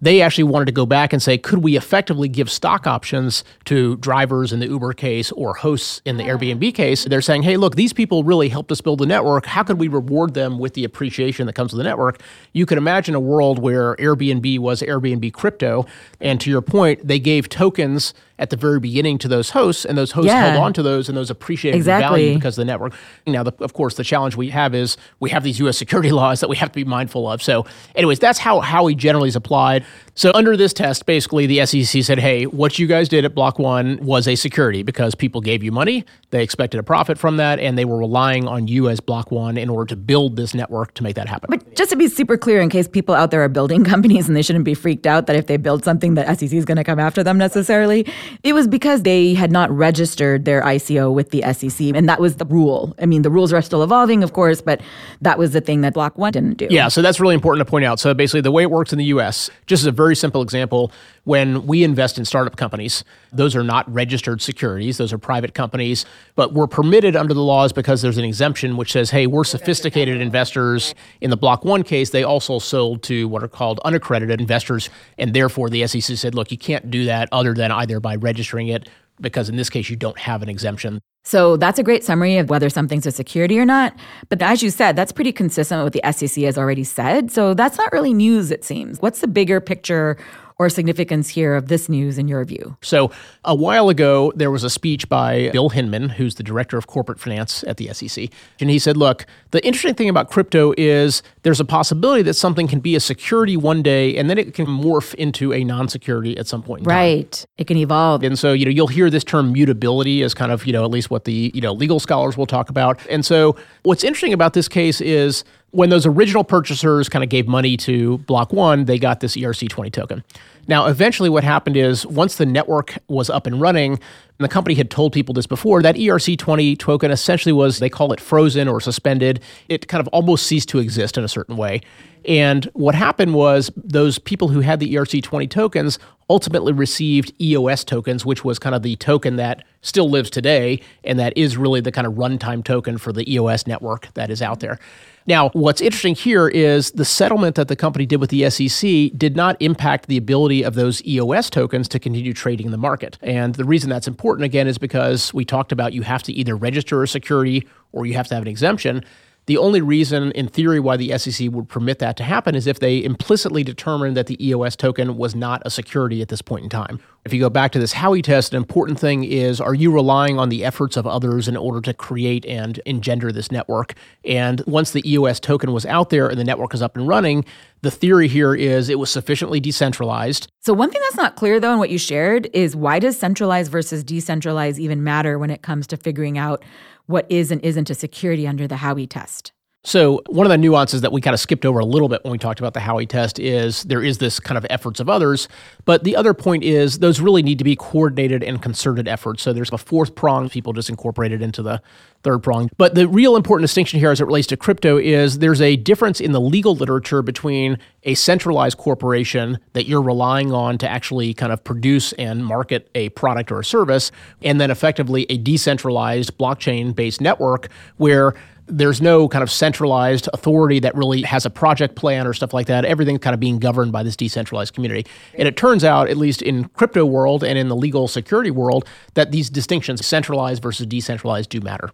they 0.00 0.20
actually 0.20 0.44
wanted 0.44 0.66
to 0.66 0.72
go 0.72 0.86
back 0.86 1.12
and 1.12 1.22
say, 1.22 1.38
could 1.38 1.60
we 1.60 1.76
effectively 1.76 2.28
give 2.28 2.50
stock 2.50 2.86
options 2.86 3.44
to 3.64 3.96
drivers 3.96 4.52
in 4.52 4.60
the 4.60 4.66
Uber 4.66 4.92
case 4.92 5.32
or 5.32 5.54
hosts 5.54 6.02
in 6.04 6.16
the 6.16 6.24
Airbnb 6.24 6.74
case? 6.74 7.04
They're 7.04 7.22
saying, 7.22 7.42
hey, 7.42 7.56
look, 7.56 7.76
these 7.76 7.92
people 7.92 8.24
really 8.24 8.48
helped 8.48 8.70
us 8.72 8.80
build 8.80 9.00
the 9.00 9.06
network. 9.06 9.46
How 9.46 9.62
could 9.62 9.78
we 9.78 9.88
reward 9.88 10.34
them 10.34 10.58
with 10.58 10.74
the 10.74 10.84
appreciation 10.84 11.46
that 11.46 11.54
comes 11.54 11.72
with 11.72 11.78
the 11.78 11.84
network? 11.84 12.20
You 12.52 12.66
could 12.66 12.78
imagine 12.78 13.14
a 13.14 13.20
world 13.20 13.58
where 13.58 13.96
Airbnb 13.96 14.58
was 14.58 14.82
Airbnb 14.82 15.32
crypto. 15.32 15.86
And 16.20 16.40
to 16.40 16.50
your 16.50 16.62
point, 16.62 17.06
they 17.06 17.18
gave 17.18 17.48
tokens 17.48 18.14
at 18.44 18.50
the 18.50 18.56
very 18.56 18.78
beginning 18.78 19.16
to 19.18 19.26
those 19.28 19.50
hosts, 19.50 19.86
and 19.86 19.96
those 19.96 20.12
hosts 20.12 20.26
Yeah. 20.28 20.50
held 20.52 20.62
on 20.62 20.72
to 20.74 20.82
those, 20.82 21.08
and 21.08 21.16
those 21.16 21.30
appreciated 21.30 21.76
the 21.76 21.78
Exactly. 21.78 22.20
value 22.26 22.34
because 22.34 22.58
of 22.58 22.62
the 22.62 22.66
network. 22.66 22.92
Now, 23.26 23.42
the, 23.42 23.52
of 23.60 23.72
course, 23.72 23.94
the 23.94 24.04
challenge 24.04 24.36
we 24.36 24.50
have 24.50 24.74
is 24.74 24.98
we 25.18 25.30
have 25.30 25.42
these 25.42 25.58
U.S. 25.60 25.78
security 25.78 26.12
laws 26.20 26.40
that 26.40 26.48
we 26.50 26.56
have 26.58 26.68
to 26.68 26.74
be 26.76 26.84
mindful 26.84 27.26
of. 27.30 27.42
So, 27.42 27.64
anyways, 27.96 28.18
that's 28.18 28.38
how 28.38 28.60
Howey 28.60 28.94
generally 28.96 29.28
is 29.28 29.36
applied. 29.36 29.84
So, 30.14 30.30
under 30.34 30.56
this 30.58 30.74
test, 30.74 31.06
basically, 31.06 31.46
the 31.46 31.64
SEC 31.66 32.02
said, 32.04 32.18
"Hey, 32.18 32.44
what 32.44 32.78
you 32.78 32.86
guys 32.86 33.08
did 33.08 33.24
at 33.24 33.34
Block 33.34 33.58
One 33.58 33.98
was 34.02 34.28
a 34.28 34.34
security 34.36 34.82
because 34.82 35.14
people 35.14 35.40
gave 35.40 35.64
you 35.64 35.72
money, 35.72 36.04
they 36.34 36.42
expected 36.42 36.78
a 36.78 36.82
profit 36.82 37.18
from 37.18 37.36
that, 37.38 37.58
and 37.58 37.78
they 37.78 37.84
were 37.84 37.96
relying 37.96 38.46
on 38.46 38.68
you 38.68 38.88
as 38.88 39.00
Block 39.00 39.30
One 39.30 39.56
in 39.56 39.70
order 39.70 39.86
to 39.86 39.96
build 39.96 40.36
this 40.36 40.52
network 40.54 40.94
to 40.94 41.02
make 41.02 41.16
that 41.16 41.28
happen." 41.28 41.48
But 41.50 41.74
just 41.74 41.90
to 41.90 41.96
be 41.96 42.08
super 42.08 42.36
clear, 42.36 42.60
in 42.60 42.68
case 42.68 42.88
people 42.88 43.14
out 43.14 43.30
there 43.30 43.42
are 43.42 43.48
building 43.48 43.84
companies 43.94 44.28
and 44.28 44.36
they 44.36 44.42
shouldn't 44.42 44.64
be 44.64 44.74
freaked 44.74 45.06
out 45.06 45.26
that 45.26 45.36
if 45.36 45.46
they 45.46 45.56
build 45.56 45.84
something, 45.84 46.14
the 46.14 46.24
SEC 46.34 46.52
is 46.52 46.64
going 46.64 46.76
to 46.76 46.84
come 46.84 46.98
after 46.98 47.22
them 47.22 47.38
necessarily, 47.38 48.06
it 48.42 48.52
was 48.52 48.66
because 48.66 49.02
they 49.02 49.34
had 49.34 49.52
not 49.52 49.70
registered 49.70 50.44
their 50.44 50.62
ICO 50.62 51.12
with 51.12 51.30
the 51.30 51.42
SEC, 51.52 51.94
and 51.94 52.08
that 52.08 52.20
was 52.20 52.36
the 52.36 52.46
rule. 52.46 52.94
I 52.98 53.06
mean, 53.06 53.22
the 53.22 53.30
rules 53.30 53.52
are 53.52 53.62
still 53.62 53.82
evolving, 53.82 54.22
of 54.22 54.32
course, 54.32 54.60
but 54.60 54.80
that 55.20 55.38
was 55.38 55.52
the 55.52 55.60
thing 55.60 55.82
that 55.82 55.94
Block 55.94 56.18
One 56.18 56.32
didn't 56.32 56.58
do. 56.58 56.66
Yeah, 56.70 56.88
so 56.88 57.00
that's 57.00 57.20
really 57.20 57.34
important 57.34 57.66
to 57.66 57.70
point 57.70 57.84
out. 57.84 58.00
So 58.00 58.12
basically, 58.12 58.40
the 58.40 58.52
way 58.52 58.62
it 58.62 58.70
works 58.70 58.92
in 58.92 58.98
the 58.98 59.06
US, 59.06 59.50
just 59.66 59.82
as 59.82 59.86
a 59.86 59.92
very 59.92 60.16
simple 60.16 60.42
example, 60.42 60.90
when 61.24 61.66
we 61.66 61.84
invest 61.84 62.18
in 62.18 62.24
startup 62.24 62.56
companies, 62.56 63.04
those 63.36 63.56
are 63.56 63.62
not 63.62 63.92
registered 63.92 64.40
securities, 64.40 64.98
those 64.98 65.12
are 65.12 65.18
private 65.18 65.54
companies, 65.54 66.06
but 66.34 66.52
we're 66.52 66.66
permitted 66.66 67.16
under 67.16 67.34
the 67.34 67.42
laws 67.42 67.72
because 67.72 68.02
there's 68.02 68.18
an 68.18 68.24
exemption 68.24 68.76
which 68.76 68.92
says, 68.92 69.10
hey, 69.10 69.26
we're 69.26 69.44
sophisticated 69.44 70.20
investors. 70.20 70.94
In 71.20 71.30
the 71.30 71.36
Block 71.36 71.64
One 71.64 71.82
case, 71.82 72.10
they 72.10 72.24
also 72.24 72.58
sold 72.58 73.02
to 73.04 73.28
what 73.28 73.42
are 73.42 73.48
called 73.48 73.80
unaccredited 73.84 74.40
investors, 74.40 74.90
and 75.18 75.34
therefore 75.34 75.70
the 75.70 75.86
SEC 75.86 76.16
said, 76.16 76.34
look, 76.34 76.50
you 76.50 76.58
can't 76.58 76.90
do 76.90 77.04
that 77.06 77.28
other 77.32 77.54
than 77.54 77.70
either 77.70 78.00
by 78.00 78.16
registering 78.16 78.68
it, 78.68 78.88
because 79.20 79.48
in 79.48 79.56
this 79.56 79.70
case, 79.70 79.88
you 79.88 79.96
don't 79.96 80.18
have 80.18 80.42
an 80.42 80.48
exemption. 80.48 81.00
So 81.26 81.56
that's 81.56 81.78
a 81.78 81.82
great 81.82 82.04
summary 82.04 82.36
of 82.36 82.50
whether 82.50 82.68
something's 82.68 83.06
a 83.06 83.10
security 83.10 83.58
or 83.58 83.64
not. 83.64 83.96
But 84.28 84.42
as 84.42 84.62
you 84.62 84.68
said, 84.70 84.94
that's 84.94 85.10
pretty 85.10 85.32
consistent 85.32 85.82
with 85.82 85.94
what 85.94 86.02
the 86.02 86.12
SEC 86.12 86.44
has 86.44 86.58
already 86.58 86.84
said. 86.84 87.30
So 87.30 87.54
that's 87.54 87.78
not 87.78 87.90
really 87.92 88.12
news, 88.12 88.50
it 88.50 88.62
seems. 88.62 89.00
What's 89.00 89.20
the 89.20 89.28
bigger 89.28 89.58
picture 89.58 90.18
or 90.58 90.68
significance 90.68 91.28
here 91.28 91.54
of 91.54 91.68
this 91.68 91.88
news 91.88 92.18
in 92.18 92.28
your 92.28 92.44
view? 92.44 92.76
So, 92.82 93.10
a 93.44 93.54
while 93.54 93.88
ago, 93.88 94.32
there 94.36 94.50
was 94.50 94.64
a 94.64 94.70
speech 94.70 95.08
by 95.08 95.50
Bill 95.52 95.70
Hinman, 95.70 96.10
who's 96.10 96.36
the 96.36 96.42
director 96.42 96.76
of 96.76 96.86
corporate 96.86 97.18
finance 97.18 97.64
at 97.64 97.76
the 97.76 97.92
SEC. 97.92 98.30
And 98.60 98.70
he 98.70 98.78
said, 98.78 98.96
Look, 98.96 99.26
the 99.50 99.64
interesting 99.64 99.94
thing 99.94 100.08
about 100.08 100.30
crypto 100.30 100.74
is 100.76 101.22
there's 101.42 101.60
a 101.60 101.64
possibility 101.64 102.22
that 102.22 102.34
something 102.34 102.66
can 102.66 102.80
be 102.80 102.96
a 102.96 103.00
security 103.00 103.56
one 103.56 103.82
day 103.82 104.16
and 104.16 104.28
then 104.30 104.38
it 104.38 104.54
can 104.54 104.66
morph 104.66 105.14
into 105.14 105.52
a 105.52 105.64
non 105.64 105.88
security 105.88 106.36
at 106.36 106.46
some 106.46 106.62
point 106.62 106.80
in 106.80 106.84
time. 106.84 106.96
Right. 106.96 107.46
It 107.58 107.66
can 107.66 107.76
evolve. 107.76 108.22
And 108.22 108.38
so, 108.38 108.52
you 108.52 108.64
know, 108.64 108.70
you'll 108.70 108.86
hear 108.86 109.10
this 109.10 109.24
term 109.24 109.52
mutability 109.52 110.22
as 110.22 110.34
kind 110.34 110.52
of, 110.52 110.66
you 110.66 110.72
know, 110.72 110.84
at 110.84 110.90
least 110.90 111.10
what 111.10 111.24
the, 111.24 111.50
you 111.54 111.60
know, 111.60 111.72
legal 111.72 112.00
scholars 112.00 112.36
will 112.36 112.46
talk 112.46 112.70
about. 112.70 113.04
And 113.08 113.24
so, 113.24 113.56
what's 113.82 114.04
interesting 114.04 114.32
about 114.32 114.54
this 114.54 114.68
case 114.68 115.00
is 115.00 115.44
when 115.74 115.90
those 115.90 116.06
original 116.06 116.44
purchasers 116.44 117.08
kind 117.08 117.24
of 117.24 117.28
gave 117.28 117.48
money 117.48 117.76
to 117.76 118.18
Block 118.18 118.52
One, 118.52 118.84
they 118.84 118.96
got 118.96 119.18
this 119.18 119.36
ERC20 119.36 119.92
token. 119.92 120.22
Now, 120.68 120.86
eventually, 120.86 121.28
what 121.28 121.42
happened 121.42 121.76
is 121.76 122.06
once 122.06 122.36
the 122.36 122.46
network 122.46 122.96
was 123.08 123.28
up 123.28 123.46
and 123.46 123.60
running, 123.60 123.92
and 123.94 124.00
the 124.38 124.48
company 124.48 124.76
had 124.76 124.88
told 124.88 125.12
people 125.12 125.34
this 125.34 125.48
before, 125.48 125.82
that 125.82 125.96
ERC20 125.96 126.78
token 126.78 127.10
essentially 127.10 127.52
was, 127.52 127.80
they 127.80 127.90
call 127.90 128.12
it 128.12 128.20
frozen 128.20 128.68
or 128.68 128.80
suspended. 128.80 129.40
It 129.68 129.88
kind 129.88 130.00
of 130.00 130.06
almost 130.08 130.46
ceased 130.46 130.68
to 130.70 130.78
exist 130.78 131.18
in 131.18 131.24
a 131.24 131.28
certain 131.28 131.56
way. 131.56 131.80
And 132.24 132.66
what 132.74 132.94
happened 132.94 133.34
was 133.34 133.70
those 133.76 134.20
people 134.20 134.48
who 134.48 134.60
had 134.60 134.78
the 134.78 134.94
ERC20 134.94 135.50
tokens 135.50 135.98
ultimately 136.30 136.72
received 136.72 137.32
EOS 137.40 137.84
tokens, 137.84 138.24
which 138.24 138.44
was 138.44 138.60
kind 138.60 138.76
of 138.76 138.82
the 138.82 138.94
token 138.96 139.36
that 139.36 139.64
still 139.84 140.10
lives 140.10 140.30
today 140.30 140.80
and 141.04 141.18
that 141.18 141.32
is 141.36 141.56
really 141.56 141.80
the 141.80 141.92
kind 141.92 142.06
of 142.06 142.14
runtime 142.14 142.64
token 142.64 142.98
for 142.98 143.12
the 143.12 143.32
EOS 143.32 143.66
network 143.66 144.12
that 144.14 144.30
is 144.30 144.42
out 144.42 144.60
there. 144.60 144.78
Now, 145.26 145.50
what's 145.50 145.80
interesting 145.80 146.14
here 146.14 146.48
is 146.48 146.90
the 146.90 147.04
settlement 147.04 147.54
that 147.56 147.68
the 147.68 147.76
company 147.76 148.04
did 148.04 148.20
with 148.20 148.30
the 148.30 148.50
SEC 148.50 149.10
did 149.16 149.36
not 149.36 149.56
impact 149.60 150.06
the 150.06 150.18
ability 150.18 150.62
of 150.62 150.74
those 150.74 151.04
EOS 151.06 151.48
tokens 151.48 151.88
to 151.88 151.98
continue 151.98 152.34
trading 152.34 152.66
in 152.66 152.72
the 152.72 152.78
market. 152.78 153.16
And 153.22 153.54
the 153.54 153.64
reason 153.64 153.88
that's 153.88 154.06
important, 154.06 154.44
again, 154.44 154.66
is 154.66 154.76
because 154.76 155.32
we 155.32 155.44
talked 155.46 155.72
about 155.72 155.94
you 155.94 156.02
have 156.02 156.22
to 156.24 156.32
either 156.32 156.54
register 156.56 157.02
a 157.02 157.08
security 157.08 157.66
or 157.92 158.04
you 158.04 158.14
have 158.14 158.28
to 158.28 158.34
have 158.34 158.42
an 158.42 158.48
exemption. 158.48 159.02
The 159.46 159.58
only 159.58 159.80
reason, 159.80 160.30
in 160.32 160.48
theory, 160.48 160.80
why 160.80 160.96
the 160.96 161.16
SEC 161.18 161.50
would 161.50 161.68
permit 161.68 161.98
that 161.98 162.16
to 162.18 162.24
happen 162.24 162.54
is 162.54 162.66
if 162.66 162.80
they 162.80 163.02
implicitly 163.02 163.62
determined 163.62 164.16
that 164.16 164.26
the 164.26 164.42
EOS 164.46 164.76
token 164.76 165.16
was 165.16 165.34
not 165.34 165.62
a 165.64 165.70
security 165.70 166.22
at 166.22 166.28
this 166.28 166.42
point 166.42 166.64
in 166.64 166.70
time. 166.70 166.98
If 167.24 167.32
you 167.32 167.40
go 167.40 167.48
back 167.48 167.72
to 167.72 167.78
this 167.78 167.94
Howey 167.94 168.22
test, 168.22 168.52
an 168.52 168.58
important 168.58 169.00
thing 169.00 169.24
is 169.24 169.58
are 169.58 169.72
you 169.72 169.90
relying 169.90 170.38
on 170.38 170.50
the 170.50 170.62
efforts 170.62 170.94
of 170.94 171.06
others 171.06 171.48
in 171.48 171.56
order 171.56 171.80
to 171.80 171.94
create 171.94 172.44
and 172.44 172.78
engender 172.84 173.32
this 173.32 173.50
network? 173.50 173.94
And 174.26 174.62
once 174.66 174.90
the 174.90 175.10
EOS 175.10 175.40
token 175.40 175.72
was 175.72 175.86
out 175.86 176.10
there 176.10 176.28
and 176.28 176.38
the 176.38 176.44
network 176.44 176.74
is 176.74 176.82
up 176.82 176.98
and 176.98 177.08
running, 177.08 177.46
the 177.80 177.90
theory 177.90 178.28
here 178.28 178.54
is 178.54 178.90
it 178.90 178.98
was 178.98 179.08
sufficiently 179.08 179.58
decentralized. 179.58 180.48
So, 180.60 180.74
one 180.74 180.90
thing 180.90 181.00
that's 181.00 181.16
not 181.16 181.34
clear, 181.36 181.58
though, 181.58 181.72
in 181.72 181.78
what 181.78 181.88
you 181.88 181.96
shared 181.96 182.50
is 182.52 182.76
why 182.76 182.98
does 182.98 183.18
centralized 183.18 183.72
versus 183.72 184.04
decentralized 184.04 184.78
even 184.78 185.02
matter 185.02 185.38
when 185.38 185.48
it 185.48 185.62
comes 185.62 185.86
to 185.86 185.96
figuring 185.96 186.36
out 186.36 186.62
what 187.06 187.24
is 187.30 187.50
and 187.50 187.64
isn't 187.64 187.88
a 187.88 187.94
security 187.94 188.46
under 188.46 188.68
the 188.68 188.76
Howey 188.76 189.08
test? 189.08 189.53
So, 189.86 190.22
one 190.28 190.46
of 190.46 190.50
the 190.50 190.56
nuances 190.56 191.02
that 191.02 191.12
we 191.12 191.20
kind 191.20 191.34
of 191.34 191.40
skipped 191.40 191.66
over 191.66 191.78
a 191.78 191.84
little 191.84 192.08
bit 192.08 192.24
when 192.24 192.32
we 192.32 192.38
talked 192.38 192.58
about 192.58 192.72
the 192.72 192.80
Howey 192.80 193.06
test 193.06 193.38
is 193.38 193.82
there 193.82 194.02
is 194.02 194.16
this 194.16 194.40
kind 194.40 194.56
of 194.56 194.64
efforts 194.70 194.98
of 194.98 195.10
others. 195.10 195.46
But 195.84 196.04
the 196.04 196.16
other 196.16 196.32
point 196.32 196.64
is 196.64 197.00
those 197.00 197.20
really 197.20 197.42
need 197.42 197.58
to 197.58 197.64
be 197.64 197.76
coordinated 197.76 198.42
and 198.42 198.62
concerted 198.62 199.06
efforts. 199.06 199.42
So, 199.42 199.52
there's 199.52 199.70
a 199.72 199.76
fourth 199.76 200.14
prong, 200.14 200.48
people 200.48 200.72
just 200.72 200.88
incorporated 200.88 201.42
into 201.42 201.62
the 201.62 201.82
third 202.22 202.42
prong. 202.42 202.70
But 202.78 202.94
the 202.94 203.06
real 203.06 203.36
important 203.36 203.64
distinction 203.64 204.00
here 204.00 204.10
as 204.10 204.22
it 204.22 204.24
relates 204.24 204.46
to 204.48 204.56
crypto 204.56 204.96
is 204.96 205.40
there's 205.40 205.60
a 205.60 205.76
difference 205.76 206.18
in 206.18 206.32
the 206.32 206.40
legal 206.40 206.74
literature 206.74 207.20
between 207.20 207.78
a 208.04 208.14
centralized 208.14 208.78
corporation 208.78 209.58
that 209.74 209.86
you're 209.86 210.02
relying 210.02 210.50
on 210.50 210.78
to 210.78 210.88
actually 210.88 211.34
kind 211.34 211.52
of 211.52 211.62
produce 211.62 212.14
and 212.14 212.44
market 212.44 212.88
a 212.94 213.10
product 213.10 213.52
or 213.52 213.60
a 213.60 213.64
service, 213.64 214.10
and 214.42 214.58
then 214.58 214.70
effectively 214.70 215.26
a 215.28 215.36
decentralized 215.36 216.36
blockchain 216.38 216.94
based 216.94 217.20
network 217.20 217.68
where 217.98 218.34
there's 218.66 219.02
no 219.02 219.28
kind 219.28 219.42
of 219.42 219.50
centralized 219.50 220.28
authority 220.32 220.80
that 220.80 220.94
really 220.94 221.22
has 221.22 221.44
a 221.44 221.50
project 221.50 221.96
plan 221.96 222.26
or 222.26 222.32
stuff 222.32 222.54
like 222.54 222.66
that. 222.66 222.84
Everything's 222.84 223.20
kind 223.20 223.34
of 223.34 223.40
being 223.40 223.58
governed 223.58 223.92
by 223.92 224.02
this 224.02 224.16
decentralized 224.16 224.74
community. 224.74 225.06
And 225.38 225.46
it 225.46 225.56
turns 225.56 225.84
out, 225.84 226.08
at 226.08 226.16
least 226.16 226.40
in 226.40 226.68
crypto 226.70 227.04
world 227.04 227.44
and 227.44 227.58
in 227.58 227.68
the 227.68 227.76
legal 227.76 228.08
security 228.08 228.50
world, 228.50 228.86
that 229.14 229.32
these 229.32 229.50
distinctions, 229.50 230.04
centralized 230.06 230.62
versus 230.62 230.86
decentralized, 230.86 231.50
do 231.50 231.60
matter. 231.60 231.90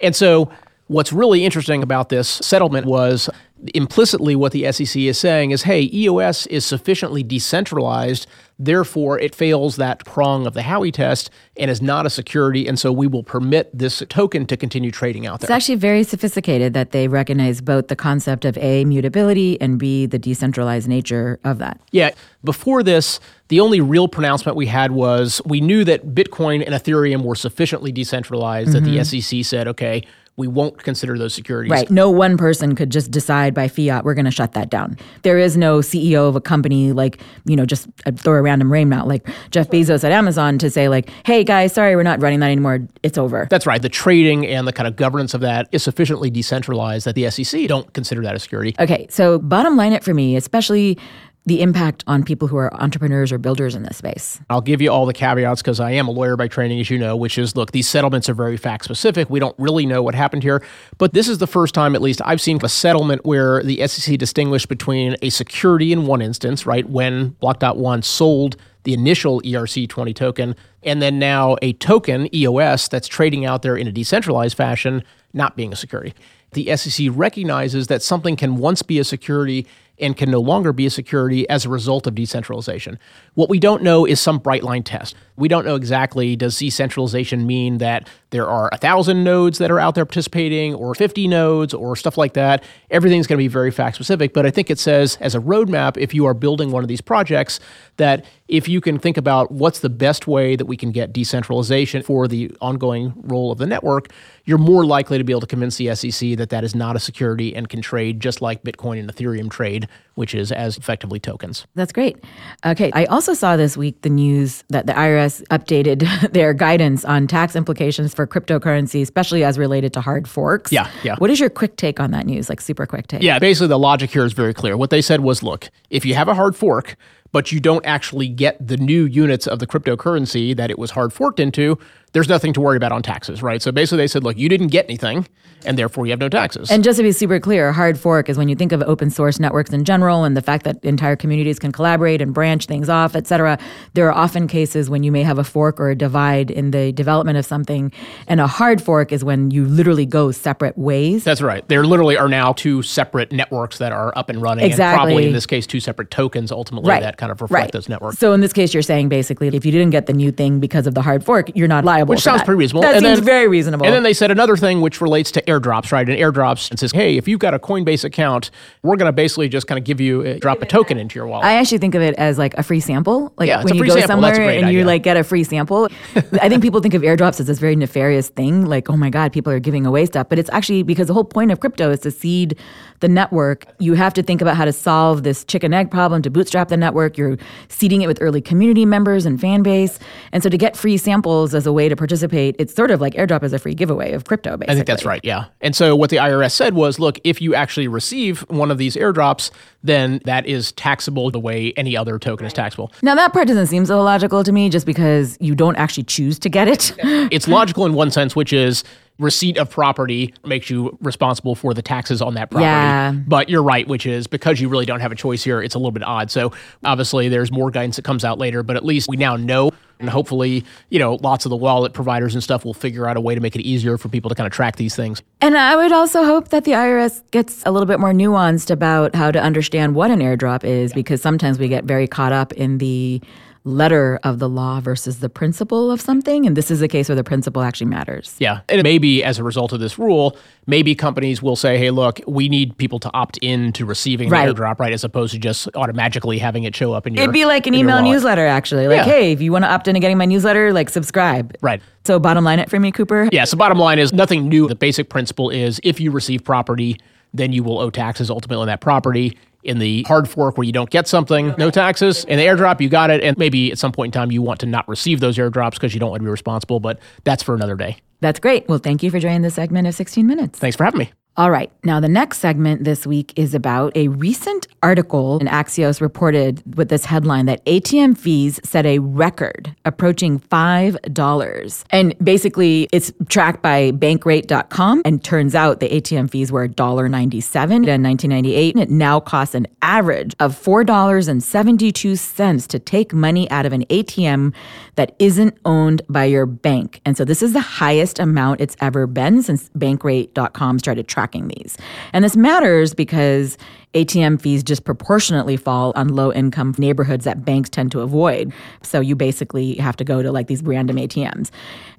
And 0.00 0.16
so 0.16 0.50
what's 0.86 1.12
really 1.12 1.44
interesting 1.44 1.82
about 1.82 2.08
this 2.08 2.28
settlement 2.28 2.86
was 2.86 3.28
implicitly 3.74 4.36
what 4.36 4.52
the 4.52 4.70
SEC 4.72 4.96
is 4.96 5.18
saying 5.18 5.50
is, 5.50 5.62
hey, 5.62 5.90
EOS 5.92 6.46
is 6.48 6.64
sufficiently 6.64 7.22
decentralized, 7.22 8.26
therefore 8.58 9.18
it 9.18 9.34
fails 9.34 9.76
that 9.76 10.04
prong 10.04 10.46
of 10.46 10.54
the 10.54 10.60
Howey 10.62 10.92
test 10.92 11.30
and 11.56 11.70
is 11.70 11.82
not 11.82 12.06
a 12.06 12.10
security, 12.10 12.66
and 12.66 12.78
so 12.78 12.92
we 12.92 13.06
will 13.06 13.22
permit 13.22 13.70
this 13.76 14.02
token 14.08 14.46
to 14.46 14.56
continue 14.56 14.90
trading 14.90 15.26
out 15.26 15.40
there. 15.40 15.46
It's 15.46 15.50
actually 15.50 15.76
very 15.76 16.02
sophisticated 16.02 16.74
that 16.74 16.90
they 16.90 17.08
recognize 17.08 17.60
both 17.60 17.88
the 17.88 17.96
concept 17.96 18.44
of 18.44 18.56
A, 18.58 18.84
mutability, 18.84 19.60
and 19.60 19.78
B, 19.78 20.06
the 20.06 20.18
decentralized 20.18 20.88
nature 20.88 21.38
of 21.44 21.58
that. 21.58 21.80
Yeah. 21.90 22.10
Before 22.42 22.82
this, 22.82 23.20
the 23.48 23.60
only 23.60 23.80
real 23.80 24.08
pronouncement 24.08 24.56
we 24.56 24.66
had 24.66 24.92
was 24.92 25.40
we 25.44 25.60
knew 25.60 25.84
that 25.84 26.08
Bitcoin 26.14 26.64
and 26.64 26.74
Ethereum 26.74 27.22
were 27.22 27.34
sufficiently 27.34 27.92
decentralized 27.92 28.72
that 28.72 28.84
the 28.84 28.98
mm-hmm. 28.98 29.20
SEC 29.20 29.44
said, 29.44 29.68
okay, 29.68 30.04
we 30.36 30.48
won't 30.48 30.82
consider 30.82 31.16
those 31.16 31.34
securities. 31.34 31.70
Right. 31.70 31.90
No 31.90 32.10
one 32.10 32.36
person 32.36 32.74
could 32.74 32.90
just 32.90 33.10
decide 33.10 33.54
by 33.54 33.68
fiat, 33.68 34.04
we're 34.04 34.14
going 34.14 34.24
to 34.24 34.30
shut 34.30 34.52
that 34.52 34.68
down. 34.68 34.96
There 35.22 35.38
is 35.38 35.56
no 35.56 35.78
CEO 35.78 36.28
of 36.28 36.34
a 36.34 36.40
company 36.40 36.92
like, 36.92 37.20
you 37.44 37.54
know, 37.54 37.64
just 37.64 37.86
uh, 38.06 38.12
throw 38.12 38.38
a 38.38 38.42
random 38.42 38.68
name 38.70 38.92
out, 38.92 39.06
like 39.06 39.28
Jeff 39.50 39.70
Bezos 39.70 40.02
at 40.02 40.12
Amazon 40.12 40.58
to 40.58 40.70
say, 40.70 40.88
like, 40.88 41.08
hey 41.24 41.44
guys, 41.44 41.72
sorry, 41.72 41.94
we're 41.94 42.02
not 42.02 42.20
running 42.20 42.40
that 42.40 42.50
anymore. 42.50 42.80
It's 43.02 43.16
over. 43.16 43.46
That's 43.48 43.66
right. 43.66 43.80
The 43.80 43.88
trading 43.88 44.46
and 44.46 44.66
the 44.66 44.72
kind 44.72 44.88
of 44.88 44.96
governance 44.96 45.34
of 45.34 45.40
that 45.42 45.68
is 45.72 45.82
sufficiently 45.82 46.30
decentralized 46.30 47.06
that 47.06 47.14
the 47.14 47.30
SEC 47.30 47.68
don't 47.68 47.92
consider 47.92 48.22
that 48.22 48.34
a 48.34 48.38
security. 48.38 48.74
Okay. 48.80 49.06
So, 49.10 49.38
bottom 49.38 49.76
line 49.76 49.92
it 49.92 50.02
for 50.02 50.14
me, 50.14 50.36
especially 50.36 50.98
the 51.46 51.60
impact 51.60 52.02
on 52.06 52.24
people 52.24 52.48
who 52.48 52.56
are 52.56 52.72
entrepreneurs 52.74 53.30
or 53.30 53.36
builders 53.36 53.74
in 53.74 53.82
this 53.82 53.98
space. 53.98 54.40
I'll 54.48 54.62
give 54.62 54.80
you 54.80 54.90
all 54.90 55.04
the 55.04 55.12
caveats 55.12 55.60
because 55.60 55.78
I 55.78 55.90
am 55.90 56.08
a 56.08 56.10
lawyer 56.10 56.36
by 56.36 56.48
training, 56.48 56.80
as 56.80 56.88
you 56.88 56.98
know, 56.98 57.16
which 57.16 57.36
is 57.36 57.54
look, 57.54 57.72
these 57.72 57.86
settlements 57.86 58.30
are 58.30 58.34
very 58.34 58.56
fact 58.56 58.84
specific. 58.84 59.28
We 59.28 59.40
don't 59.40 59.54
really 59.58 59.84
know 59.84 60.02
what 60.02 60.14
happened 60.14 60.42
here. 60.42 60.62
But 60.96 61.12
this 61.12 61.28
is 61.28 61.38
the 61.38 61.46
first 61.46 61.74
time, 61.74 61.94
at 61.94 62.00
least, 62.00 62.22
I've 62.24 62.40
seen 62.40 62.58
a 62.62 62.68
settlement 62.68 63.26
where 63.26 63.62
the 63.62 63.86
SEC 63.86 64.18
distinguished 64.18 64.68
between 64.68 65.16
a 65.20 65.28
security 65.28 65.92
in 65.92 66.06
one 66.06 66.22
instance, 66.22 66.64
right, 66.64 66.88
when 66.88 67.30
Block.one 67.40 68.02
sold 68.02 68.56
the 68.84 68.94
initial 68.94 69.40
ERC20 69.42 70.14
token, 70.14 70.56
and 70.82 71.02
then 71.02 71.18
now 71.18 71.56
a 71.62 71.72
token, 71.74 72.34
EOS, 72.34 72.88
that's 72.88 73.08
trading 73.08 73.44
out 73.44 73.62
there 73.62 73.76
in 73.76 73.86
a 73.86 73.92
decentralized 73.92 74.56
fashion, 74.56 75.02
not 75.32 75.56
being 75.56 75.72
a 75.72 75.76
security. 75.76 76.14
the 76.54 76.74
SEC 76.76 77.08
recognizes 77.10 77.88
that 77.88 78.02
something 78.02 78.36
can 78.36 78.56
once 78.56 78.82
be 78.82 78.98
a 78.98 79.04
security 79.04 79.66
and 79.98 80.16
can 80.16 80.30
no 80.30 80.40
longer 80.40 80.72
be 80.72 80.86
a 80.86 80.90
security 80.90 81.48
as 81.48 81.64
a 81.64 81.68
result 81.68 82.06
of 82.06 82.14
decentralization. 82.14 82.98
What 83.34 83.48
we 83.48 83.58
don't 83.58 83.82
know 83.82 84.04
is 84.04 84.20
some 84.20 84.38
bright 84.38 84.62
line 84.62 84.82
test. 84.82 85.14
We 85.36 85.48
don't 85.48 85.64
know 85.64 85.74
exactly 85.74 86.36
does 86.36 86.58
decentralization 86.58 87.46
mean 87.46 87.78
that 87.78 88.08
there 88.30 88.48
are 88.48 88.68
a 88.72 88.76
thousand 88.76 89.22
nodes 89.22 89.58
that 89.58 89.70
are 89.70 89.78
out 89.78 89.94
there 89.94 90.04
participating 90.04 90.74
or 90.74 90.94
50 90.94 91.28
nodes 91.28 91.72
or 91.72 91.94
stuff 91.96 92.18
like 92.18 92.34
that. 92.34 92.64
Everything's 92.90 93.26
going 93.26 93.38
to 93.38 93.42
be 93.42 93.48
very 93.48 93.70
fact 93.70 93.96
specific, 93.96 94.32
but 94.32 94.46
I 94.46 94.50
think 94.50 94.70
it 94.70 94.78
says 94.78 95.16
as 95.20 95.34
a 95.34 95.40
roadmap, 95.40 95.96
if 95.96 96.14
you 96.14 96.26
are 96.26 96.34
building 96.34 96.70
one 96.70 96.82
of 96.82 96.88
these 96.88 97.00
projects, 97.00 97.60
that 97.96 98.24
if 98.48 98.68
you 98.68 98.80
can 98.80 98.98
think 98.98 99.16
about 99.16 99.50
what's 99.50 99.80
the 99.80 99.88
best 99.88 100.26
way 100.26 100.54
that 100.56 100.66
we 100.66 100.76
can 100.76 100.90
get 100.90 101.12
decentralization 101.12 102.02
for 102.02 102.28
the 102.28 102.54
ongoing 102.60 103.12
role 103.16 103.50
of 103.50 103.58
the 103.58 103.66
network, 103.66 104.10
you're 104.44 104.58
more 104.58 104.84
likely 104.84 105.16
to 105.16 105.24
be 105.24 105.32
able 105.32 105.40
to 105.40 105.46
convince 105.46 105.76
the 105.76 105.94
SEC 105.94 106.36
that 106.36 106.50
that 106.50 106.64
is 106.64 106.74
not 106.74 106.94
a 106.96 107.00
security 107.00 107.54
and 107.54 107.68
can 107.68 107.80
trade 107.80 108.20
just 108.20 108.42
like 108.42 108.62
Bitcoin 108.62 109.00
and 109.00 109.12
Ethereum 109.12 109.50
trade, 109.50 109.83
which 110.14 110.34
is 110.34 110.52
as 110.52 110.76
effectively 110.76 111.18
tokens. 111.18 111.66
That's 111.74 111.92
great. 111.92 112.22
Okay, 112.64 112.90
I 112.94 113.04
also 113.06 113.34
saw 113.34 113.56
this 113.56 113.76
week 113.76 114.00
the 114.02 114.10
news 114.10 114.64
that 114.68 114.86
the 114.86 114.92
IRS 114.92 115.42
updated 115.48 116.30
their 116.32 116.54
guidance 116.54 117.04
on 117.04 117.26
tax 117.26 117.56
implications 117.56 118.14
for 118.14 118.26
cryptocurrency, 118.26 119.02
especially 119.02 119.44
as 119.44 119.58
related 119.58 119.92
to 119.94 120.00
hard 120.00 120.28
forks. 120.28 120.72
Yeah, 120.72 120.90
yeah. 121.02 121.16
What 121.18 121.30
is 121.30 121.40
your 121.40 121.50
quick 121.50 121.76
take 121.76 122.00
on 122.00 122.10
that 122.12 122.26
news? 122.26 122.48
Like 122.48 122.60
super 122.60 122.86
quick 122.86 123.06
take. 123.08 123.22
Yeah, 123.22 123.38
basically 123.38 123.68
the 123.68 123.78
logic 123.78 124.10
here 124.10 124.24
is 124.24 124.32
very 124.32 124.54
clear. 124.54 124.76
What 124.76 124.90
they 124.90 125.02
said 125.02 125.20
was, 125.20 125.42
look, 125.42 125.70
if 125.90 126.04
you 126.04 126.14
have 126.14 126.28
a 126.28 126.34
hard 126.34 126.56
fork, 126.56 126.96
but 127.34 127.50
you 127.50 127.58
don't 127.58 127.84
actually 127.84 128.28
get 128.28 128.64
the 128.64 128.76
new 128.76 129.04
units 129.04 129.48
of 129.48 129.58
the 129.58 129.66
cryptocurrency 129.66 130.56
that 130.56 130.70
it 130.70 130.78
was 130.78 130.92
hard 130.92 131.12
forked 131.12 131.40
into, 131.40 131.76
there's 132.14 132.28
nothing 132.28 132.52
to 132.54 132.60
worry 132.60 132.76
about 132.78 132.92
on 132.92 133.02
taxes, 133.02 133.42
right? 133.42 133.60
So 133.60 133.70
basically, 133.70 133.98
they 133.98 134.06
said, 134.06 134.24
look, 134.24 134.38
you 134.38 134.48
didn't 134.48 134.68
get 134.68 134.86
anything, 134.86 135.26
and 135.66 135.76
therefore 135.76 136.06
you 136.06 136.12
have 136.12 136.20
no 136.20 136.28
taxes. 136.28 136.70
And 136.70 136.82
just 136.84 136.96
to 136.98 137.02
be 137.02 137.10
super 137.12 137.38
clear, 137.40 137.68
a 137.68 137.72
hard 137.72 137.98
fork 137.98 138.28
is 138.28 138.38
when 138.38 138.48
you 138.48 138.54
think 138.56 138.72
of 138.72 138.82
open 138.82 139.10
source 139.10 139.38
networks 139.40 139.70
in 139.72 139.84
general 139.84 140.24
and 140.24 140.36
the 140.36 140.40
fact 140.42 140.64
that 140.64 140.82
entire 140.84 141.16
communities 141.16 141.58
can 141.58 141.72
collaborate 141.72 142.22
and 142.22 142.32
branch 142.32 142.66
things 142.66 142.88
off, 142.88 143.14
et 143.16 143.26
cetera. 143.26 143.58
There 143.94 144.06
are 144.08 144.12
often 144.12 144.46
cases 144.46 144.88
when 144.88 145.02
you 145.02 145.10
may 145.10 145.22
have 145.24 145.38
a 145.38 145.44
fork 145.44 145.80
or 145.80 145.90
a 145.90 145.94
divide 145.96 146.50
in 146.50 146.70
the 146.70 146.92
development 146.92 147.36
of 147.36 147.44
something. 147.44 147.92
And 148.28 148.40
a 148.40 148.46
hard 148.46 148.80
fork 148.80 149.10
is 149.10 149.24
when 149.24 149.50
you 149.50 149.64
literally 149.64 150.06
go 150.06 150.30
separate 150.30 150.78
ways. 150.78 151.24
That's 151.24 151.42
right. 151.42 151.66
There 151.68 151.84
literally 151.84 152.16
are 152.16 152.28
now 152.28 152.52
two 152.52 152.82
separate 152.82 153.32
networks 153.32 153.78
that 153.78 153.90
are 153.92 154.16
up 154.16 154.28
and 154.30 154.40
running. 154.40 154.64
Exactly. 154.66 154.92
And 154.92 154.96
probably 155.08 155.26
in 155.26 155.32
this 155.32 155.46
case, 155.46 155.66
two 155.66 155.80
separate 155.80 156.10
tokens 156.12 156.52
ultimately 156.52 156.88
Right. 156.90 157.02
that 157.02 157.16
kind 157.16 157.32
of 157.32 157.42
reflect 157.42 157.64
Right. 157.64 157.72
those 157.72 157.88
networks. 157.88 158.18
So 158.18 158.32
in 158.34 158.40
this 158.40 158.52
case, 158.52 158.72
you're 158.72 158.82
saying 158.82 159.08
basically, 159.08 159.48
if 159.48 159.66
you 159.66 159.72
didn't 159.72 159.90
get 159.90 160.06
the 160.06 160.12
new 160.12 160.30
thing 160.30 160.60
because 160.60 160.86
of 160.86 160.94
the 160.94 161.02
hard 161.02 161.24
fork, 161.24 161.50
you're 161.56 161.66
not 161.66 161.84
liable. 161.84 162.03
Which 162.08 162.20
for 162.20 162.22
sounds 162.24 162.40
that. 162.40 162.46
pretty 162.46 162.58
reasonable. 162.58 162.82
That 162.82 162.96
And 162.96 163.04
seems 163.04 163.18
then- 163.18 163.24
very 163.24 163.48
reasonable. 163.48 163.86
And 163.86 163.94
then 163.94 164.02
they 164.02 164.12
said 164.12 164.30
another 164.30 164.56
thing 164.56 164.80
which 164.80 165.00
relates 165.00 165.30
to 165.32 165.42
airdrops, 165.42 165.92
right? 165.92 166.08
And 166.08 166.18
airdrops 166.18 166.70
and 166.70 166.78
says, 166.78 166.92
hey, 166.92 167.16
if 167.16 167.26
you've 167.28 167.40
got 167.40 167.54
a 167.54 167.58
Coinbase 167.58 168.04
account, 168.04 168.50
we're 168.82 168.96
going 168.96 169.08
to 169.08 169.12
basically 169.12 169.48
just 169.48 169.66
kind 169.66 169.78
of 169.78 169.84
give 169.84 170.00
you 170.00 170.20
uh, 170.20 170.24
a, 170.24 170.38
drop 170.38 170.62
a 170.62 170.66
token 170.66 170.98
into 170.98 171.16
your 171.18 171.26
wallet. 171.26 171.44
I 171.46 171.54
actually 171.54 171.78
think 171.78 171.94
of 171.94 172.02
it 172.02 172.14
as 172.16 172.38
like 172.38 172.54
a 172.54 172.62
free 172.62 172.80
sample. 172.80 173.32
Like 173.36 173.48
Yeah, 173.48 173.60
it's 173.60 173.64
when 173.64 173.74
a 173.74 173.76
you 173.76 173.84
go 173.86 173.94
sample. 173.94 174.08
Somewhere 174.08 174.34
great 174.34 174.58
and 174.62 174.72
you 174.72 174.78
idea. 174.80 174.86
like 174.86 175.02
get 175.02 175.16
a 175.16 175.24
free 175.24 175.44
sample. 175.44 175.88
I 176.40 176.48
think 176.48 176.62
people 176.62 176.80
think 176.80 176.94
of 176.94 177.02
airdrops 177.02 177.40
as 177.40 177.46
this 177.46 177.58
very 177.58 177.76
nefarious 177.76 178.28
thing. 178.28 178.66
Like, 178.66 178.90
oh 178.90 178.96
my 178.96 179.10
God, 179.10 179.32
people 179.32 179.52
are 179.52 179.60
giving 179.60 179.86
away 179.86 180.06
stuff. 180.06 180.28
But 180.28 180.38
it's 180.38 180.50
actually 180.52 180.82
because 180.82 181.08
the 181.08 181.14
whole 181.14 181.24
point 181.24 181.50
of 181.52 181.60
crypto 181.60 181.90
is 181.90 182.00
to 182.00 182.10
seed 182.10 182.58
the 183.00 183.08
network. 183.08 183.66
You 183.78 183.94
have 183.94 184.14
to 184.14 184.22
think 184.22 184.40
about 184.40 184.56
how 184.56 184.64
to 184.64 184.72
solve 184.72 185.22
this 185.24 185.44
chicken 185.44 185.74
egg 185.74 185.90
problem 185.90 186.22
to 186.22 186.30
bootstrap 186.30 186.68
the 186.68 186.76
network. 186.76 187.18
You're 187.18 187.36
seeding 187.68 188.02
it 188.02 188.06
with 188.06 188.18
early 188.20 188.40
community 188.40 188.86
members 188.86 189.26
and 189.26 189.40
fan 189.40 189.62
base. 189.62 189.98
And 190.32 190.42
so 190.42 190.48
to 190.48 190.56
get 190.56 190.76
free 190.76 190.96
samples 190.96 191.54
as 191.54 191.66
a 191.66 191.72
way 191.72 191.88
to 191.88 191.93
participate, 191.96 192.56
it's 192.58 192.74
sort 192.74 192.90
of 192.90 193.00
like 193.00 193.14
airdrop 193.14 193.42
is 193.42 193.52
a 193.52 193.58
free 193.58 193.74
giveaway 193.74 194.12
of 194.12 194.24
crypto, 194.24 194.56
basically. 194.56 194.72
I 194.72 194.74
think 194.76 194.86
that's 194.86 195.04
right, 195.04 195.20
yeah. 195.24 195.46
And 195.60 195.74
so 195.74 195.96
what 195.96 196.10
the 196.10 196.16
IRS 196.16 196.52
said 196.52 196.74
was 196.74 196.98
look, 196.98 197.18
if 197.24 197.40
you 197.40 197.54
actually 197.54 197.88
receive 197.88 198.40
one 198.48 198.70
of 198.70 198.78
these 198.78 198.96
airdrops, 198.96 199.50
then 199.82 200.20
that 200.24 200.46
is 200.46 200.72
taxable 200.72 201.30
the 201.30 201.40
way 201.40 201.72
any 201.76 201.96
other 201.96 202.18
token 202.18 202.46
is 202.46 202.52
taxable. 202.52 202.92
Now 203.02 203.14
that 203.14 203.32
part 203.32 203.48
doesn't 203.48 203.66
seem 203.66 203.86
so 203.86 204.00
illogical 204.00 204.44
to 204.44 204.52
me 204.52 204.68
just 204.68 204.86
because 204.86 205.36
you 205.40 205.54
don't 205.54 205.76
actually 205.76 206.04
choose 206.04 206.38
to 206.40 206.48
get 206.48 206.68
it. 206.68 206.92
It's 207.34 207.48
logical 207.48 207.86
in 207.86 207.94
one 207.94 208.10
sense, 208.10 208.36
which 208.36 208.52
is 208.52 208.84
receipt 209.18 209.56
of 209.56 209.70
property 209.70 210.34
makes 210.44 210.68
you 210.68 210.96
responsible 211.00 211.54
for 211.54 211.74
the 211.74 211.82
taxes 211.82 212.20
on 212.20 212.34
that 212.34 212.50
property. 212.50 212.66
Yeah. 212.66 213.12
But 213.12 213.48
you're 213.48 213.62
right, 213.62 213.86
which 213.86 214.06
is 214.06 214.26
because 214.26 214.60
you 214.60 214.68
really 214.68 214.86
don't 214.86 215.00
have 215.00 215.12
a 215.12 215.16
choice 215.16 215.44
here, 215.44 215.62
it's 215.62 215.74
a 215.74 215.78
little 215.78 215.92
bit 215.92 216.02
odd. 216.02 216.30
So 216.30 216.52
obviously 216.82 217.28
there's 217.28 217.52
more 217.52 217.70
guidance 217.70 217.96
that 217.96 218.04
comes 218.04 218.24
out 218.24 218.38
later, 218.38 218.62
but 218.62 218.76
at 218.76 218.84
least 218.84 219.08
we 219.08 219.16
now 219.16 219.36
know. 219.36 219.70
And 220.00 220.10
hopefully, 220.10 220.64
you 220.90 220.98
know, 220.98 221.14
lots 221.14 221.46
of 221.46 221.50
the 221.50 221.56
wallet 221.56 221.92
providers 221.92 222.34
and 222.34 222.42
stuff 222.42 222.64
will 222.64 222.74
figure 222.74 223.06
out 223.08 223.16
a 223.16 223.20
way 223.20 223.34
to 223.34 223.40
make 223.40 223.54
it 223.54 223.62
easier 223.62 223.96
for 223.96 224.08
people 224.08 224.28
to 224.28 224.34
kind 224.34 224.46
of 224.46 224.52
track 224.52 224.76
these 224.76 224.96
things. 224.96 225.22
And 225.40 225.56
I 225.56 225.76
would 225.76 225.92
also 225.92 226.24
hope 226.24 226.48
that 226.48 226.64
the 226.64 226.72
IRS 226.72 227.22
gets 227.30 227.62
a 227.64 227.70
little 227.70 227.86
bit 227.86 228.00
more 228.00 228.12
nuanced 228.12 228.70
about 228.70 229.14
how 229.14 229.30
to 229.30 229.40
understand 229.40 229.94
what 229.94 230.10
an 230.10 230.20
airdrop 230.20 230.64
is, 230.64 230.92
because 230.92 231.22
sometimes 231.22 231.58
we 231.58 231.68
get 231.68 231.84
very 231.84 232.06
caught 232.06 232.32
up 232.32 232.52
in 232.52 232.78
the 232.78 233.20
letter 233.66 234.20
of 234.22 234.38
the 234.40 234.48
law 234.48 234.78
versus 234.78 235.20
the 235.20 235.28
principle 235.30 235.90
of 235.90 235.98
something. 235.98 236.46
And 236.46 236.54
this 236.54 236.70
is 236.70 236.82
a 236.82 236.88
case 236.88 237.08
where 237.08 237.16
the 237.16 237.24
principle 237.24 237.62
actually 237.62 237.86
matters. 237.86 238.36
Yeah. 238.38 238.60
And 238.68 238.82
maybe 238.82 239.24
as 239.24 239.38
a 239.38 239.42
result 239.44 239.72
of 239.72 239.80
this 239.80 239.98
rule, 239.98 240.36
maybe 240.66 240.94
companies 240.94 241.42
will 241.42 241.56
say, 241.56 241.78
hey, 241.78 241.90
look, 241.90 242.20
we 242.26 242.50
need 242.50 242.76
people 242.76 242.98
to 243.00 243.10
opt 243.14 243.38
in 243.38 243.72
to 243.72 243.86
receiving 243.86 244.28
Right. 244.28 244.46
the 244.46 244.54
airdrop, 244.54 244.78
right? 244.78 244.92
As 244.92 245.02
opposed 245.02 245.32
to 245.32 245.38
just 245.38 245.66
automatically 245.74 246.38
having 246.38 246.64
it 246.64 246.76
show 246.76 246.92
up 246.92 247.06
in 247.06 247.14
your 247.14 247.22
It'd 247.22 247.32
be 247.32 247.46
like 247.46 247.66
an 247.66 247.72
email 247.74 248.02
newsletter, 248.02 248.46
actually. 248.46 248.86
Like, 248.86 248.98
Yeah. 248.98 249.04
hey, 249.12 249.32
if 249.32 249.40
you 249.40 249.50
want 249.50 249.64
to 249.64 249.70
opt 249.70 249.88
into 249.88 249.98
getting 250.00 250.18
my 250.18 250.26
newsletter, 250.26 250.72
like 250.74 250.90
subscribe. 250.90 251.56
Right. 251.62 251.80
So, 252.04 252.18
bottom 252.18 252.44
line 252.44 252.58
it 252.58 252.68
for 252.68 252.78
me, 252.78 252.92
Kupor. 252.92 253.30
Yeah. 253.32 253.44
So 253.44 253.56
bottom 253.56 253.78
line 253.78 253.98
is 253.98 254.12
nothing 254.12 254.46
new. 254.46 254.68
The 254.68 254.74
basic 254.74 255.08
principle 255.08 255.48
is 255.48 255.80
if 255.82 256.00
you 256.00 256.10
receive 256.10 256.44
property, 256.44 256.98
then 257.34 257.52
you 257.52 257.62
will 257.62 257.78
owe 257.78 257.90
taxes 257.90 258.30
ultimately 258.30 258.62
on 258.62 258.68
that 258.68 258.80
property. 258.80 259.36
In 259.62 259.78
the 259.78 260.02
hard 260.02 260.28
fork 260.28 260.58
where 260.58 260.64
you 260.64 260.72
don't 260.72 260.90
get 260.90 261.08
something, 261.08 261.54
no 261.56 261.70
taxes. 261.70 262.24
In 262.26 262.36
the 262.36 262.44
airdrop, 262.44 262.82
you 262.82 262.90
got 262.90 263.08
it. 263.08 263.22
And 263.22 263.36
maybe 263.38 263.72
at 263.72 263.78
some 263.78 263.92
point 263.92 264.14
in 264.14 264.20
time, 264.20 264.30
you 264.30 264.42
want 264.42 264.60
to 264.60 264.66
not 264.66 264.86
receive 264.88 265.20
those 265.20 265.38
airdrops 265.38 265.72
because 265.72 265.94
you 265.94 266.00
don't 266.00 266.10
want 266.10 266.20
to 266.20 266.24
be 266.24 266.30
responsible, 266.30 266.80
but 266.80 266.98
that's 267.24 267.42
for 267.42 267.54
another 267.54 267.74
day. 267.74 267.96
That's 268.20 268.40
great. 268.40 268.68
Well, 268.68 268.78
thank 268.78 269.02
you 269.02 269.10
for 269.10 269.18
joining 269.18 269.40
the 269.40 269.50
segment 269.50 269.86
of 269.86 269.94
16 269.94 270.26
Minutes. 270.26 270.58
Thanks 270.58 270.76
for 270.76 270.84
having 270.84 270.98
me. 270.98 271.12
All 271.36 271.50
right. 271.50 271.72
Now, 271.82 271.98
the 271.98 272.08
next 272.08 272.38
segment 272.38 272.84
this 272.84 273.08
week 273.08 273.32
is 273.34 273.56
about 273.56 273.96
a 273.96 274.06
recent 274.06 274.68
article 274.84 275.40
in 275.40 275.48
Axios 275.48 276.00
reported 276.00 276.62
with 276.76 276.90
this 276.90 277.06
headline 277.06 277.46
that 277.46 277.66
ATM 277.66 278.16
fees 278.16 278.60
set 278.62 278.86
a 278.86 279.00
record 279.00 279.74
approaching 279.84 280.38
$5. 280.38 281.84
And 281.90 282.14
basically, 282.22 282.88
it's 282.92 283.12
tracked 283.28 283.62
by 283.62 283.90
bankrate.com. 283.90 285.02
And 285.04 285.24
turns 285.24 285.56
out 285.56 285.80
the 285.80 285.88
ATM 285.88 286.30
fees 286.30 286.52
were 286.52 286.68
$1.97 286.68 287.64
in 287.64 288.02
1998. 288.02 288.76
And 288.76 288.82
it 288.84 288.90
now 288.90 289.18
costs 289.18 289.56
an 289.56 289.66
average 289.82 290.36
of 290.38 290.54
$4.72 290.54 292.66
to 292.68 292.78
take 292.78 293.12
money 293.12 293.50
out 293.50 293.66
of 293.66 293.72
an 293.72 293.84
ATM 293.86 294.54
that 294.94 295.16
isn't 295.18 295.58
owned 295.64 296.00
by 296.08 296.26
your 296.26 296.46
bank. 296.46 297.00
And 297.04 297.16
so 297.16 297.24
this 297.24 297.42
is 297.42 297.54
the 297.54 297.60
highest 297.60 298.20
amount 298.20 298.60
it's 298.60 298.76
ever 298.80 299.08
been 299.08 299.42
since 299.42 299.68
bankrate.com 299.70 300.78
started 300.78 301.08
tracking 301.08 301.23
these. 301.32 301.76
And 302.12 302.24
this 302.24 302.36
matters 302.36 302.94
because 302.94 303.56
ATM 303.94 304.40
fees 304.40 304.62
disproportionately 304.62 305.56
fall 305.56 305.92
on 305.94 306.08
low 306.08 306.32
income 306.32 306.74
neighborhoods 306.78 307.24
that 307.24 307.44
banks 307.44 307.70
tend 307.70 307.92
to 307.92 308.00
avoid. 308.00 308.52
So 308.82 309.00
you 309.00 309.14
basically 309.14 309.74
have 309.76 309.96
to 309.96 310.04
go 310.04 310.22
to 310.22 310.32
like 310.32 310.48
these 310.48 310.62
random 310.62 310.96
ATMs. 310.96 311.50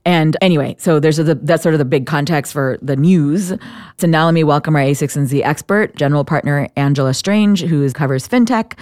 And 0.06 0.38
anyway, 0.40 0.76
so 0.78 1.00
there's 1.00 1.18
a, 1.18 1.36
that's 1.36 1.64
sort 1.64 1.74
of 1.74 1.80
the 1.80 1.86
big 1.86 2.06
context 2.06 2.54
for 2.54 2.78
the 2.82 2.96
news. 2.96 3.54
So 3.98 4.08
now 4.08 4.26
let 4.26 4.34
me 4.34 4.44
welcome 4.44 4.76
our 4.76 4.82
a16z 4.82 5.44
expert, 5.44 5.96
general 5.96 6.24
partner 6.24 6.70
Angela 6.76 7.14
Strange, 7.14 7.62
who 7.62 7.92
covers 7.92 8.28
fintech 8.28 8.78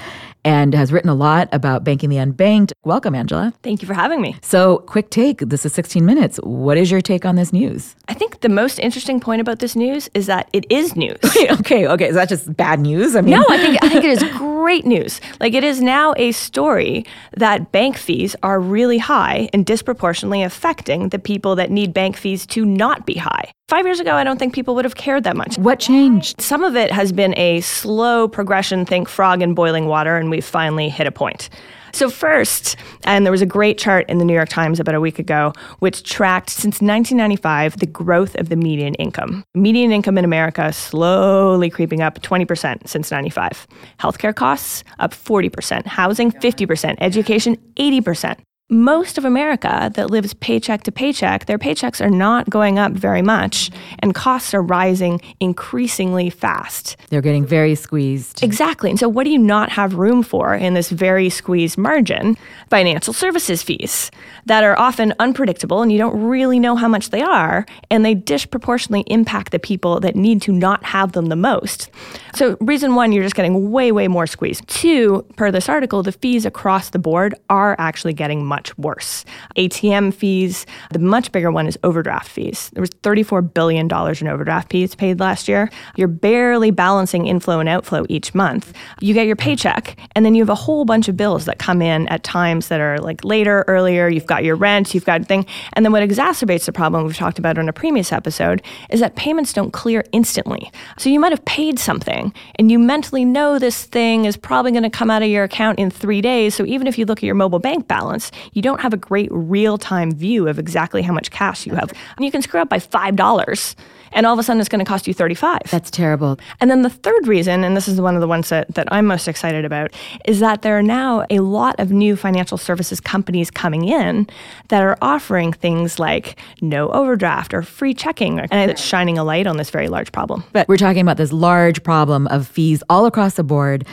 and 0.46 0.74
has 0.74 0.92
written 0.92 1.10
a 1.10 1.16
lot 1.16 1.48
about 1.52 1.84
banking 1.84 2.10
the 2.10 2.18
unbanked. 2.18 2.74
Welcome, 2.84 3.16
Angela. 3.16 3.54
Thank 3.64 3.82
you 3.82 3.88
for 3.88 3.94
having 3.94 4.22
me. 4.22 4.36
So, 4.42 4.80
quick 4.80 5.10
take. 5.10 5.40
This 5.40 5.66
is 5.66 5.74
16 5.74 6.06
minutes. 6.06 6.38
What 6.44 6.78
is 6.78 6.92
your 6.92 7.02
take 7.02 7.26
on 7.26 7.36
this 7.36 7.54
news? 7.54 7.96
I 8.08 8.14
think 8.14 8.42
the 8.42 8.50
most 8.50 8.80
interesting 8.80 9.20
point 9.20 9.42
about 9.42 9.60
this 9.60 9.76
news 9.76 10.10
is 10.14 10.26
that 10.28 10.50
it 10.54 10.70
is 10.70 10.96
news. 10.96 11.18
okay, 11.52 11.88
okay. 11.88 12.10
Is 12.10 12.16
that 12.16 12.30
just 12.30 12.56
bad 12.56 12.80
news? 12.80 13.16
I 13.16 13.22
mean, 13.22 13.32
No, 13.32 13.46
I 13.50 13.58
think 13.58 13.84
I 13.84 13.90
think 13.90 14.04
it 14.04 14.12
is 14.12 14.24
great 14.38 14.86
news. 14.86 15.22
Like 15.40 15.54
it 15.54 15.64
is 15.64 15.82
now 15.82 16.14
a 16.18 16.32
story 16.34 17.06
that 17.38 17.72
bank 17.72 17.98
fees 17.98 18.36
are 18.44 18.60
really 18.60 18.98
high 18.98 19.50
and 19.54 19.66
disproportionately 19.66 20.44
affecting 20.44 21.10
the 21.14 21.20
people 21.20 21.56
that 21.56 21.72
need 21.72 21.94
bank 21.94 22.18
fees 22.18 22.46
to 22.48 22.66
not 22.66 23.06
be 23.06 23.14
high. 23.14 23.54
Five 23.70 23.86
years 23.86 24.02
ago, 24.02 24.16
I 24.16 24.26
don't 24.26 24.38
think 24.38 24.54
people 24.54 24.76
would 24.76 24.84
have 24.84 24.96
cared 24.96 25.24
that 25.24 25.38
much. 25.38 25.58
what 25.58 25.80
changed? 25.80 26.42
Some 26.42 26.64
of 26.64 26.76
it 26.76 26.92
has 26.92 27.14
been 27.14 27.34
a 27.38 27.62
slow 27.62 28.28
progression, 28.28 28.86
think 28.86 29.08
frog 29.08 29.42
in 29.42 29.54
boiling 29.54 29.86
water, 29.86 30.18
and 30.18 30.30
we've 30.30 30.44
finally 30.44 30.90
hit 30.90 31.08
a 31.08 31.12
point. 31.12 31.50
So, 31.94 32.10
first, 32.10 32.76
and 33.04 33.24
there 33.24 33.32
was 33.32 33.44
a 33.44 33.46
great 33.46 33.78
chart 33.78 34.10
in 34.10 34.18
the 34.18 34.26
New 34.26 34.34
York 34.34 34.50
Times 34.50 34.80
about 34.80 34.96
a 34.96 35.00
week 35.00 35.20
ago, 35.20 35.54
which 35.78 36.02
tracked 36.02 36.50
since 36.50 36.82
1995 36.82 37.78
the 37.78 37.86
growth 37.86 38.34
of 38.36 38.50
the 38.50 38.56
median 38.56 38.96
income. 38.96 39.44
Median 39.54 39.92
income 39.92 40.18
in 40.18 40.26
America 40.26 40.74
slowly 40.74 41.70
creeping 41.70 42.02
up 42.02 42.20
20% 42.22 42.88
since 42.88 43.12
95. 43.12 43.68
Healthcare 44.00 44.36
costs 44.36 44.84
up 44.98 45.14
40%, 45.14 45.86
housing 45.86 46.32
50%, 46.32 46.98
education 47.00 47.58
80%. 47.76 48.40
Most 48.74 49.18
of 49.18 49.26
America 49.26 49.92
that 49.94 50.10
lives 50.10 50.34
paycheck 50.34 50.84
to 50.84 50.92
paycheck, 50.92 51.46
their 51.46 51.60
paychecks 51.60 52.04
are 52.04 52.10
not 52.10 52.50
going 52.50 52.80
up 52.80 52.94
very 52.94 53.22
much, 53.22 53.70
and 54.00 54.16
costs 54.16 54.54
are 54.54 54.62
rising 54.62 55.22
increasingly 55.40 56.30
fast. 56.30 56.98
They're 57.10 57.22
getting 57.22 57.46
very 57.46 57.76
squeezed. 57.76 58.42
Exactly. 58.42 58.90
And 58.90 59.00
so, 59.00 59.08
what 59.08 59.26
do 59.26 59.30
you 59.30 59.38
not 59.38 59.70
have 59.70 59.96
room 59.96 60.24
for 60.24 60.56
in 60.56 60.74
this 60.74 60.90
very 60.90 61.30
squeezed 61.30 61.78
margin? 61.78 62.36
Financial 62.70 63.14
services 63.14 63.62
fees 63.62 64.10
that 64.46 64.64
are 64.64 64.78
often 64.80 65.14
unpredictable 65.20 65.82
and 65.82 65.92
you 65.92 65.98
don't 65.98 66.20
really 66.20 66.60
know 66.60 66.76
how 66.76 66.88
much 66.88 67.12
they 67.12 67.22
are, 67.22 67.66
and 67.92 68.04
they 68.04 68.16
disproportionately 68.16 69.04
impact 69.08 69.52
the 69.52 69.60
people 69.60 70.00
that 70.00 70.16
need 70.16 70.42
to 70.42 70.52
not 70.52 70.84
have 70.84 71.12
them 71.12 71.28
the 71.28 71.36
most. 71.36 71.92
So, 72.34 72.58
reason 72.60 72.96
one, 72.96 73.12
you're 73.12 73.24
just 73.24 73.36
getting 73.36 73.72
way, 73.72 73.92
way 73.92 74.08
more 74.08 74.26
squeezed. 74.26 74.68
Two, 74.68 75.26
per 75.36 75.52
this 75.52 75.70
article, 75.70 76.02
the 76.02 76.12
fees 76.12 76.46
across 76.46 76.90
the 76.90 77.00
board 77.00 77.36
are 77.50 77.76
actually 77.78 78.14
getting 78.14 78.44
much 78.54 78.78
worse. 78.78 79.26
ATM 79.58 80.14
fees, 80.14 80.68
the 80.92 81.00
much 81.00 81.32
bigger 81.32 81.52
one 81.52 81.66
is 81.66 81.76
overdraft 81.84 82.30
fees. 82.30 82.70
There 82.74 82.82
was 82.82 82.92
$34 82.92 83.52
billion 83.52 83.86
in 83.86 84.28
overdraft 84.28 84.72
fees 84.72 84.94
paid 84.94 85.20
last 85.20 85.48
year. 85.48 85.72
You're 85.96 86.08
barely 86.08 86.70
balancing 86.70 87.26
inflow 87.26 87.60
and 87.60 87.68
outflow 87.68 88.06
each 88.10 88.36
month. 88.36 88.72
You 89.02 89.16
get 89.16 89.26
your 89.26 89.36
paycheck, 89.36 89.98
and 90.16 90.24
then 90.24 90.36
you 90.36 90.44
have 90.44 90.52
a 90.52 90.56
whole 90.56 90.86
bunch 90.86 91.08
of 91.08 91.18
bills 91.18 91.46
that 91.46 91.58
come 91.58 91.82
in 91.82 92.08
at 92.10 92.24
times 92.24 92.68
that 92.68 92.80
are 92.80 93.00
like 93.00 93.24
later, 93.24 93.66
earlier. 93.68 94.08
You've 94.08 94.28
got 94.28 94.44
your 94.44 94.56
rent, 94.56 94.94
you've 94.94 95.06
got 95.06 95.26
thing. 95.26 95.48
And 95.74 95.84
then 95.84 95.92
what 95.92 96.08
exacerbates 96.08 96.66
the 96.66 96.72
problem 96.72 97.06
we've 97.06 97.18
talked 97.18 97.40
about 97.40 97.58
in 97.58 97.68
a 97.68 97.74
previous 97.74 98.12
episode 98.12 98.62
is 98.92 99.00
that 99.00 99.16
payments 99.16 99.52
don't 99.52 99.72
clear 99.72 100.04
instantly. 100.12 100.72
So 100.98 101.10
you 101.10 101.20
might 101.20 101.32
have 101.32 101.44
paid 101.46 101.80
something 101.80 102.34
and 102.60 102.72
you 102.72 102.78
mentally 102.78 103.26
know 103.26 103.58
this 103.58 103.86
thing 103.86 104.26
is 104.26 104.38
probably 104.38 104.72
going 104.72 104.84
to 104.84 104.90
come 104.90 105.10
out 105.10 105.24
of 105.24 105.30
your 105.30 105.44
account 105.44 105.80
in 105.80 105.90
three 105.90 106.22
days. 106.22 106.54
So 106.54 106.66
even 106.66 106.88
if 106.88 106.98
you 106.98 107.06
look 107.06 107.20
at 107.20 107.24
your 107.24 107.36
mobile 107.36 107.60
bank 107.60 107.88
balance, 107.88 108.32
you 108.54 108.62
don't 108.62 108.82
have 108.82 108.94
a 108.94 108.98
great 108.98 109.30
real 109.32 109.78
time 109.78 110.12
view 110.12 110.48
of 110.48 110.60
exactly 110.60 111.02
how 111.02 111.14
much 111.14 111.32
cash 111.32 111.66
you 111.66 111.76
have. 111.76 111.92
And 112.18 112.26
you 112.26 112.32
can 112.32 112.42
screw 112.42 112.60
up 112.60 112.70
by 112.70 112.80
$5 112.80 113.76
and 114.16 114.26
all 114.26 114.34
of 114.34 114.40
a 114.40 114.44
sudden 114.44 114.60
it's 114.60 114.70
going 114.70 114.84
to 114.84 114.86
cost 114.86 115.08
you 115.08 115.14
35 115.14 115.62
That's 115.72 115.90
terrible. 115.90 116.38
and 116.62 116.70
then 116.70 116.84
the 116.84 116.90
third 116.90 117.28
reason 117.28 117.64
and 117.64 117.76
this 117.76 117.88
is 117.88 118.00
one 118.00 118.16
of 118.16 118.22
the 118.22 118.28
ones 118.28 118.50
that, 118.50 118.68
that 118.76 118.88
i'm 118.92 119.06
most 119.06 119.28
excited 119.28 119.66
about 119.66 119.92
is 120.26 120.40
that 120.40 120.62
there 120.62 120.78
are 120.78 120.84
now 120.84 121.26
a 121.30 121.40
lot 121.40 121.80
of 121.80 121.92
new 121.92 122.16
financial 122.16 122.58
services 122.58 123.00
companies 123.00 123.50
coming 123.50 123.86
in 123.88 124.28
that 124.70 124.84
are 124.84 124.98
offering 125.02 125.52
things 125.52 126.00
like 126.00 126.40
no 126.62 126.90
overdraft 126.90 127.54
or 127.54 127.64
free 127.64 127.94
checking 127.94 128.40
and 128.40 128.70
it's 128.72 128.82
shining 128.82 129.18
a 129.18 129.24
light 129.24 129.48
on 129.48 129.58
this 129.58 129.70
very 129.70 129.88
large 129.88 130.12
problem 130.12 130.44
But 130.54 130.68
we're 130.68 130.78
talking 130.78 131.02
about 131.02 131.18
this 131.18 131.34
large 131.34 131.82
problem 131.84 132.28
of 132.28 132.48
fees 132.48 132.84
all 132.90 133.06
across 133.06 133.34
the 133.36 133.44
board. 133.44 133.86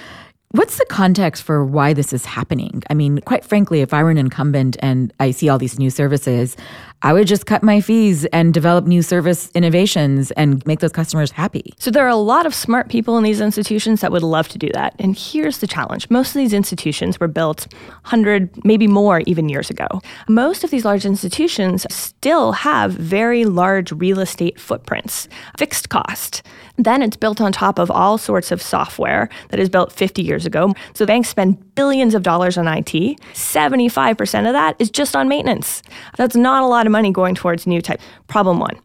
What's 0.53 0.79
the 0.79 0.87
context 0.87 1.45
for 1.45 1.65
why 1.65 1.93
this 1.93 2.13
is 2.13 2.25
happening? 2.25 2.83
I 2.91 2.95
mean, 2.95 3.21
quite 3.21 3.45
frankly, 3.45 3.83
if 3.83 3.95
I 3.95 4.03
were 4.03 4.11
an 4.11 4.19
incumbent 4.19 4.77
and 4.81 5.13
I 5.21 5.31
see 5.31 5.49
all 5.49 5.59
these 5.59 5.79
new 5.79 5.91
services, 5.91 6.57
I 7.03 7.15
would 7.15 7.27
just 7.27 7.47
cut 7.47 7.63
my 7.63 7.81
fees 7.81 8.27
and 8.27 8.53
develop 8.53 8.85
new 8.85 9.01
service 9.01 9.51
innovations 9.55 10.33
and 10.33 10.65
make 10.67 10.81
those 10.81 10.93
customers 10.93 11.31
happy. 11.31 11.73
So 11.79 11.91
there 11.91 12.05
are 12.05 12.09
a 12.09 12.17
lot 12.17 12.45
of 12.45 12.55
smart 12.55 12.91
people 12.91 13.17
in 13.17 13.25
these 13.25 13.41
institutions 13.41 14.03
that 14.03 14.13
would 14.13 14.23
love 14.23 14.49
to 14.49 14.59
do 14.59 14.69
that. 14.75 14.95
And 14.99 15.17
here's 15.17 15.59
the 15.59 15.67
challenge. 15.67 16.11
Most 16.11 16.29
of 16.29 16.35
these 16.35 16.53
institutions 16.53 17.19
were 17.19 17.27
built 17.29 17.73
100, 18.03 18.67
maybe 18.67 18.87
more 18.87 19.23
even 19.27 19.49
years 19.49 19.71
ago. 19.71 19.87
Most 20.29 20.63
of 20.63 20.71
these 20.71 20.85
large 20.85 21.07
institutions 21.07 21.87
still 21.89 22.53
have 22.53 22.93
very 22.93 23.47
large 23.47 23.93
real 23.93 24.21
estate 24.21 24.61
footprints, 24.61 25.27
fixed 25.57 25.89
cost. 25.89 26.43
Then 26.77 27.03
it's 27.03 27.17
built 27.17 27.41
on 27.41 27.53
top 27.53 27.79
of 27.79 27.91
all 27.91 28.19
sorts 28.19 28.51
of 28.51 28.61
software 28.61 29.29
that 29.49 29.61
is 29.61 29.69
built 29.69 29.93
50 29.93 30.23
years 30.23 30.45
ago. 30.45 30.75
So 30.95 31.07
banks 31.07 31.31
spend 31.31 31.75
billions 31.75 32.15
of 32.15 32.23
dollars 32.23 32.59
on 32.59 32.69
IT. 32.69 32.93
75% 33.33 34.47
of 34.47 34.53
that 34.53 34.77
is 34.79 34.91
just 34.91 35.17
on 35.17 35.29
maintenance. 35.29 35.83
That's 36.17 36.37
not 36.37 36.63
a 36.63 36.67
lot 36.67 36.87
of 36.87 36.90
money 36.91 37.13
going 37.13 37.35
towards 37.35 37.67
new 37.67 37.81
type. 37.81 38.01
Problem 38.27 38.59
one. 38.59 38.79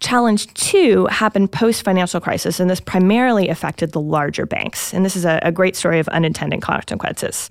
Challenge 0.00 0.52
two 0.54 1.06
happened 1.06 1.52
post 1.52 1.82
financial 1.82 2.20
crisis, 2.20 2.60
and 2.60 2.68
this 2.68 2.80
primarily 2.80 3.48
affected 3.48 3.92
the 3.92 4.00
larger 4.00 4.44
banks. 4.44 4.92
And 4.92 5.04
this 5.04 5.16
is 5.16 5.24
a, 5.24 5.38
a 5.42 5.50
great 5.50 5.74
story 5.74 5.98
of 5.98 6.08
unintended 6.08 6.60
consequences. 6.60 7.48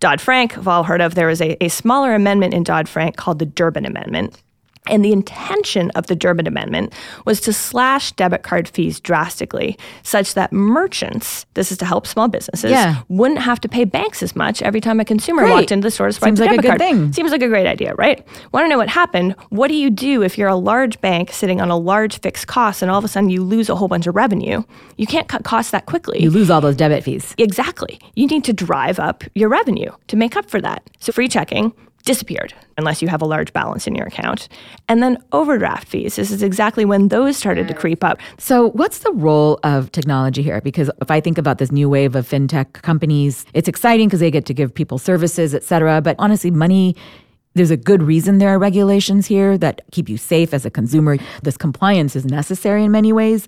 Dodd 0.00 0.20
Frank, 0.20 0.56
we've 0.56 0.68
all 0.68 0.84
heard 0.84 1.00
of, 1.00 1.14
there 1.14 1.26
was 1.26 1.40
a, 1.40 1.62
a 1.62 1.68
smaller 1.68 2.14
amendment 2.14 2.54
in 2.54 2.62
Dodd 2.62 2.88
Frank 2.88 3.16
called 3.16 3.38
the 3.38 3.46
Durbin 3.46 3.84
Amendment. 3.84 4.40
And 4.88 5.04
the 5.04 5.12
intention 5.12 5.90
of 5.92 6.06
the 6.06 6.16
Durbin 6.16 6.46
Amendment 6.46 6.92
was 7.24 7.40
to 7.42 7.52
slash 7.52 8.12
debit 8.12 8.42
card 8.42 8.68
fees 8.68 9.00
drastically, 9.00 9.78
such 10.02 10.34
that 10.34 10.52
merchants, 10.52 11.46
this 11.54 11.70
is 11.70 11.78
to 11.78 11.84
help 11.84 12.06
small 12.06 12.28
businesses, 12.28 12.70
Yeah. 12.70 13.02
wouldn't 13.08 13.40
have 13.40 13.60
to 13.60 13.68
pay 13.68 13.84
banks 13.84 14.22
as 14.22 14.34
much 14.34 14.62
every 14.62 14.80
time 14.80 15.00
a 15.00 15.04
consumer 15.04 15.42
Great. 15.42 15.52
walked 15.52 15.72
into 15.72 15.86
the 15.86 15.90
store 15.90 16.06
to 16.08 16.12
swipe 16.12 16.28
Seems 16.28 16.38
the 16.38 16.46
like 16.46 16.58
a 16.58 16.62
good 16.62 16.68
card. 16.68 16.80
thing. 16.80 17.12
Seems 17.12 17.30
like 17.30 17.42
a 17.42 17.48
great 17.48 17.66
idea, 17.66 17.94
right? 17.94 18.26
Want 18.52 18.64
to 18.64 18.68
know 18.68 18.78
what 18.78 18.88
happened? 18.88 19.34
What 19.50 19.68
do 19.68 19.74
you 19.74 19.90
do 19.90 20.22
if 20.22 20.38
you're 20.38 20.48
a 20.48 20.56
large 20.56 21.00
bank 21.00 21.32
sitting 21.32 21.60
on 21.60 21.70
a 21.70 21.76
large 21.76 22.20
fixed 22.20 22.46
cost 22.46 22.82
and 22.82 22.90
all 22.90 22.98
of 22.98 23.04
a 23.04 23.08
sudden 23.08 23.30
you 23.30 23.42
lose 23.42 23.68
a 23.68 23.76
whole 23.76 23.88
bunch 23.88 24.06
of 24.06 24.14
revenue? 24.16 24.62
You 24.96 25.06
can't 25.06 25.28
cut 25.28 25.44
costs 25.44 25.70
that 25.72 25.86
quickly. 25.86 26.22
You 26.22 26.30
lose 26.30 26.50
all 26.50 26.60
those 26.60 26.76
debit 26.76 27.04
fees. 27.04 27.34
Exactly. 27.38 28.00
You 28.14 28.26
need 28.26 28.44
to 28.44 28.52
drive 28.52 28.98
up 28.98 29.24
your 29.34 29.48
revenue 29.48 29.90
to 30.08 30.16
make 30.16 30.36
up 30.36 30.48
for 30.50 30.60
that. 30.60 30.82
So 31.00 31.12
free 31.12 31.28
checking 31.28 31.72
disappeared 32.08 32.54
unless 32.78 33.02
you 33.02 33.08
have 33.08 33.20
a 33.20 33.26
large 33.26 33.52
balance 33.52 33.86
in 33.86 33.94
your 33.94 34.06
account. 34.06 34.48
And 34.88 35.02
then 35.02 35.18
overdraft 35.32 35.86
fees. 35.86 36.16
This 36.16 36.30
is 36.30 36.42
exactly 36.42 36.86
when 36.86 37.08
those 37.08 37.36
started 37.36 37.68
to 37.68 37.74
creep 37.74 38.02
up. 38.02 38.18
So, 38.38 38.70
what's 38.70 39.00
the 39.00 39.12
role 39.12 39.60
of 39.62 39.92
technology 39.92 40.42
here? 40.42 40.62
Because 40.62 40.90
if 41.02 41.10
I 41.10 41.20
think 41.20 41.36
about 41.36 41.58
this 41.58 41.70
new 41.70 41.86
wave 41.86 42.16
of 42.16 42.26
fintech 42.26 42.72
companies, 42.80 43.44
it's 43.52 43.68
exciting 43.68 44.08
because 44.08 44.20
they 44.20 44.30
get 44.30 44.46
to 44.46 44.54
give 44.54 44.72
people 44.72 44.96
services, 44.96 45.54
et 45.54 45.62
cetera. 45.62 46.00
But 46.00 46.16
honestly, 46.18 46.50
money, 46.50 46.96
there's 47.52 47.70
a 47.70 47.76
good 47.76 48.02
reason 48.02 48.38
there 48.38 48.54
are 48.54 48.58
regulations 48.58 49.26
here 49.26 49.58
that 49.58 49.82
keep 49.92 50.08
you 50.08 50.16
safe 50.16 50.54
as 50.54 50.64
a 50.64 50.70
consumer. 50.70 51.18
This 51.42 51.58
compliance 51.58 52.16
is 52.16 52.24
necessary 52.24 52.84
in 52.84 52.90
many 52.90 53.12
ways. 53.12 53.46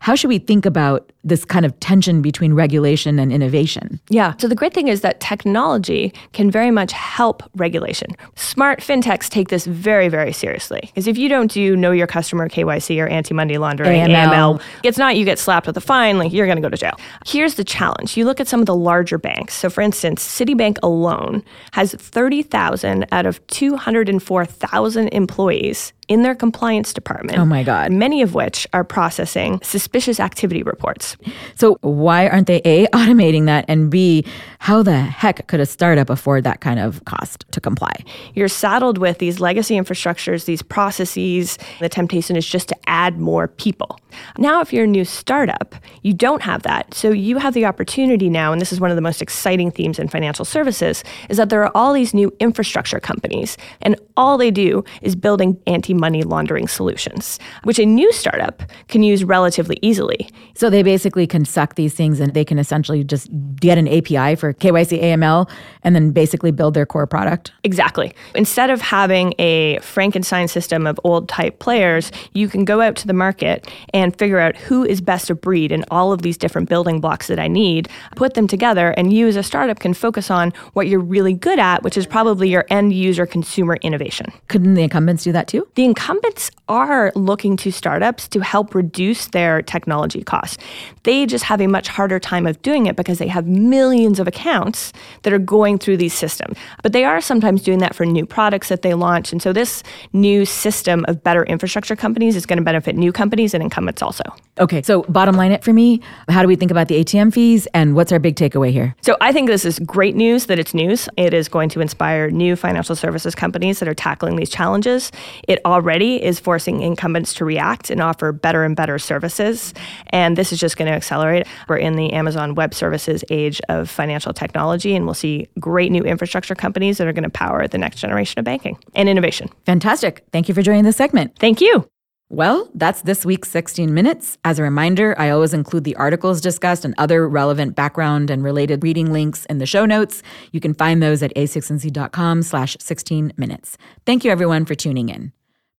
How 0.00 0.14
should 0.14 0.28
we 0.28 0.38
think 0.38 0.66
about 0.66 1.10
this 1.24 1.44
kind 1.44 1.64
of 1.64 1.78
tension 1.80 2.22
between 2.22 2.54
regulation 2.54 3.18
and 3.18 3.32
innovation? 3.32 4.00
Yeah. 4.08 4.34
So 4.38 4.48
the 4.48 4.54
great 4.54 4.74
thing 4.74 4.88
is 4.88 5.00
that 5.00 5.20
technology 5.20 6.12
can 6.32 6.50
very 6.50 6.70
much 6.70 6.92
help 6.92 7.42
regulation. 7.56 8.10
Smart 8.36 8.80
fintechs 8.80 9.28
take 9.28 9.48
this 9.48 9.66
very, 9.66 10.08
very 10.08 10.32
seriously. 10.32 10.80
Because 10.82 11.06
if 11.06 11.16
you 11.18 11.28
don't 11.28 11.50
do 11.50 11.76
know 11.76 11.90
your 11.92 12.06
customer 12.06 12.48
KYC 12.48 13.02
or 13.02 13.08
anti 13.08 13.34
money 13.34 13.58
laundering, 13.58 14.06
AML. 14.06 14.28
AML, 14.28 14.62
it's 14.82 14.98
not 14.98 15.16
you 15.16 15.24
get 15.24 15.38
slapped 15.38 15.66
with 15.66 15.76
a 15.76 15.80
fine, 15.80 16.18
like 16.18 16.32
you're 16.32 16.46
going 16.46 16.56
to 16.56 16.62
go 16.62 16.68
to 16.68 16.76
jail. 16.76 16.96
Here's 17.26 17.54
the 17.54 17.64
challenge 17.64 18.16
you 18.16 18.24
look 18.24 18.40
at 18.40 18.48
some 18.48 18.60
of 18.60 18.66
the 18.66 18.76
larger 18.76 19.18
banks. 19.18 19.54
So, 19.54 19.70
for 19.70 19.80
instance, 19.80 20.26
Citibank 20.26 20.78
alone 20.82 21.42
has 21.72 21.94
30,000 21.94 23.06
out 23.12 23.26
of 23.26 23.44
204,000 23.48 25.08
employees 25.08 25.92
in 26.08 26.22
their 26.22 26.34
compliance 26.34 26.92
department. 26.92 27.38
Oh 27.38 27.44
my 27.44 27.62
God. 27.62 27.92
Many 27.92 28.22
of 28.22 28.34
which 28.34 28.66
are 28.72 28.84
processing 28.84 29.60
suspicious 29.62 30.20
activity 30.20 30.62
reports. 30.62 31.13
So, 31.54 31.78
why 31.80 32.28
aren't 32.28 32.46
they 32.46 32.60
A, 32.64 32.86
automating 32.88 33.46
that, 33.46 33.64
and 33.68 33.90
B, 33.90 34.24
how 34.58 34.82
the 34.82 34.98
heck 34.98 35.46
could 35.46 35.60
a 35.60 35.66
startup 35.66 36.10
afford 36.10 36.44
that 36.44 36.60
kind 36.60 36.80
of 36.80 37.04
cost 37.04 37.44
to 37.52 37.60
comply? 37.60 37.94
you're 38.34 38.48
saddled 38.48 38.98
with 38.98 39.18
these 39.18 39.40
legacy 39.40 39.74
infrastructures, 39.76 40.44
these 40.44 40.62
processes. 40.62 41.58
The 41.80 41.88
temptation 41.88 42.36
is 42.36 42.46
just 42.46 42.68
to 42.68 42.76
add 42.86 43.18
more 43.18 43.48
people. 43.48 43.98
Now, 44.38 44.60
if 44.60 44.72
you're 44.72 44.84
a 44.84 44.88
new 44.88 45.04
startup, 45.04 45.74
you 46.02 46.12
don't 46.12 46.42
have 46.42 46.62
that. 46.62 46.94
So 46.94 47.10
you 47.10 47.38
have 47.38 47.54
the 47.54 47.64
opportunity 47.66 48.30
now, 48.30 48.52
and 48.52 48.60
this 48.60 48.72
is 48.72 48.80
one 48.80 48.90
of 48.90 48.96
the 48.96 49.02
most 49.02 49.20
exciting 49.20 49.70
themes 49.70 49.98
in 49.98 50.08
financial 50.08 50.44
services, 50.44 51.02
is 51.28 51.36
that 51.36 51.48
there 51.50 51.64
are 51.64 51.72
all 51.74 51.92
these 51.92 52.14
new 52.14 52.32
infrastructure 52.40 53.00
companies, 53.00 53.56
and 53.82 53.96
all 54.16 54.38
they 54.38 54.50
do 54.50 54.84
is 55.02 55.16
building 55.16 55.60
anti-money 55.66 56.22
laundering 56.22 56.68
solutions, 56.68 57.38
which 57.64 57.78
a 57.78 57.86
new 57.86 58.12
startup 58.12 58.62
can 58.88 59.02
use 59.02 59.24
relatively 59.24 59.78
easily. 59.82 60.28
So, 60.54 60.70
they 60.70 60.82
basically 60.82 61.03
can 61.10 61.44
suck 61.44 61.74
these 61.74 61.94
things 61.94 62.20
and 62.20 62.34
they 62.34 62.44
can 62.44 62.58
essentially 62.58 63.04
just 63.04 63.28
get 63.56 63.78
an 63.78 63.86
API 63.86 64.34
for 64.34 64.52
KYC 64.52 65.02
AML 65.02 65.48
and 65.82 65.94
then 65.94 66.10
basically 66.10 66.50
build 66.50 66.74
their 66.74 66.86
core 66.86 67.06
product. 67.06 67.52
Exactly. 67.62 68.14
Instead 68.34 68.70
of 68.70 68.80
having 68.80 69.34
a 69.38 69.78
Frankenstein 69.80 70.48
system 70.48 70.86
of 70.86 70.98
old 71.04 71.28
type 71.28 71.58
players, 71.58 72.10
you 72.32 72.48
can 72.48 72.64
go 72.64 72.80
out 72.80 72.96
to 72.96 73.06
the 73.06 73.12
market 73.12 73.70
and 73.92 74.16
figure 74.18 74.38
out 74.38 74.56
who 74.56 74.84
is 74.84 75.00
best 75.00 75.30
of 75.30 75.40
breed 75.40 75.70
in 75.70 75.84
all 75.90 76.12
of 76.12 76.22
these 76.22 76.36
different 76.36 76.68
building 76.68 77.00
blocks 77.00 77.26
that 77.28 77.38
I 77.38 77.48
need, 77.48 77.88
put 78.16 78.34
them 78.34 78.46
together, 78.46 78.90
and 78.96 79.12
you 79.12 79.28
as 79.28 79.36
a 79.36 79.42
startup 79.42 79.80
can 79.80 79.94
focus 79.94 80.30
on 80.30 80.52
what 80.72 80.88
you're 80.88 81.00
really 81.00 81.34
good 81.34 81.58
at, 81.58 81.82
which 81.82 81.96
is 81.96 82.06
probably 82.06 82.48
your 82.48 82.64
end 82.70 82.92
user 82.92 83.26
consumer 83.26 83.76
innovation. 83.82 84.26
Couldn't 84.48 84.74
the 84.74 84.82
incumbents 84.82 85.24
do 85.24 85.32
that 85.32 85.48
too? 85.48 85.68
The 85.74 85.84
incumbents 85.84 86.50
are 86.68 87.12
looking 87.14 87.56
to 87.58 87.70
startups 87.70 88.28
to 88.28 88.40
help 88.40 88.74
reduce 88.74 89.26
their 89.28 89.62
technology 89.62 90.22
costs. 90.22 90.58
They 91.02 91.26
just 91.26 91.44
have 91.44 91.60
a 91.60 91.66
much 91.66 91.88
harder 91.88 92.18
time 92.18 92.46
of 92.46 92.60
doing 92.62 92.86
it 92.86 92.96
because 92.96 93.18
they 93.18 93.28
have 93.28 93.46
millions 93.46 94.18
of 94.18 94.26
accounts 94.26 94.92
that 95.22 95.32
are 95.32 95.38
going 95.38 95.78
through 95.78 95.96
these 95.96 96.14
systems. 96.14 96.56
But 96.82 96.92
they 96.92 97.04
are 97.04 97.20
sometimes 97.20 97.62
doing 97.62 97.78
that 97.78 97.94
for 97.94 98.06
new 98.06 98.24
products 98.24 98.68
that 98.68 98.82
they 98.82 98.94
launch. 98.94 99.32
And 99.32 99.42
so 99.42 99.52
this 99.52 99.82
new 100.12 100.44
system 100.44 101.04
of 101.08 101.22
better 101.22 101.44
infrastructure 101.44 101.96
companies 101.96 102.36
is 102.36 102.46
going 102.46 102.58
to 102.58 102.64
benefit 102.64 102.96
new 102.96 103.12
companies 103.12 103.54
and 103.54 103.62
incumbents 103.62 104.02
also. 104.02 104.24
Okay, 104.58 104.82
so 104.82 105.02
bottom 105.04 105.34
line 105.34 105.50
it 105.50 105.64
for 105.64 105.72
me, 105.72 106.00
how 106.28 106.40
do 106.40 106.48
we 106.48 106.56
think 106.56 106.70
about 106.70 106.88
the 106.88 107.02
ATM 107.02 107.32
fees 107.32 107.66
and 107.74 107.94
what's 107.96 108.12
our 108.12 108.18
big 108.18 108.36
takeaway 108.36 108.70
here? 108.70 108.94
So 109.02 109.16
I 109.20 109.32
think 109.32 109.48
this 109.48 109.64
is 109.64 109.80
great 109.80 110.14
news 110.14 110.46
that 110.46 110.58
it's 110.58 110.74
news. 110.74 111.08
It 111.16 111.34
is 111.34 111.48
going 111.48 111.68
to 111.70 111.80
inspire 111.80 112.30
new 112.30 112.54
financial 112.54 112.94
services 112.94 113.34
companies 113.34 113.80
that 113.80 113.88
are 113.88 113.94
tackling 113.94 114.36
these 114.36 114.50
challenges. 114.50 115.10
It 115.48 115.60
already 115.64 116.22
is 116.22 116.38
forcing 116.38 116.82
incumbents 116.82 117.34
to 117.34 117.44
react 117.44 117.90
and 117.90 118.00
offer 118.00 118.30
better 118.30 118.64
and 118.64 118.76
better 118.76 118.98
services. 118.98 119.74
And 120.10 120.36
this 120.36 120.52
is 120.52 120.60
just 120.60 120.76
going 120.76 120.83
to 120.86 120.92
accelerate. 120.92 121.46
We're 121.68 121.78
in 121.78 121.96
the 121.96 122.12
Amazon 122.12 122.54
Web 122.54 122.74
Services 122.74 123.24
age 123.30 123.60
of 123.68 123.90
financial 123.90 124.32
technology, 124.32 124.94
and 124.94 125.04
we'll 125.04 125.14
see 125.14 125.48
great 125.58 125.92
new 125.92 126.02
infrastructure 126.02 126.54
companies 126.54 126.98
that 126.98 127.06
are 127.06 127.12
going 127.12 127.24
to 127.24 127.30
power 127.30 127.66
the 127.66 127.78
next 127.78 127.98
generation 127.98 128.38
of 128.38 128.44
banking 128.44 128.78
and 128.94 129.08
innovation. 129.08 129.48
Fantastic. 129.66 130.24
Thank 130.32 130.48
you 130.48 130.54
for 130.54 130.62
joining 130.62 130.84
this 130.84 130.96
segment. 130.96 131.38
Thank 131.38 131.60
you. 131.60 131.88
Well, 132.30 132.70
that's 132.74 133.02
this 133.02 133.24
week's 133.24 133.50
16 133.50 133.92
Minutes. 133.92 134.38
As 134.44 134.58
a 134.58 134.62
reminder, 134.62 135.14
I 135.18 135.30
always 135.30 135.52
include 135.52 135.84
the 135.84 135.94
articles 135.96 136.40
discussed 136.40 136.84
and 136.84 136.94
other 136.96 137.28
relevant 137.28 137.76
background 137.76 138.30
and 138.30 138.42
related 138.42 138.82
reading 138.82 139.12
links 139.12 139.44
in 139.44 139.58
the 139.58 139.66
show 139.66 139.84
notes. 139.84 140.22
You 140.50 140.58
can 140.58 140.74
find 140.74 141.02
those 141.02 141.22
at 141.22 141.34
a16z.com 141.34 142.42
slash 142.42 142.76
16 142.80 143.34
minutes. 143.36 143.76
Thank 144.06 144.24
you, 144.24 144.30
everyone, 144.30 144.64
for 144.64 144.74
tuning 144.74 145.10
in. 145.10 145.32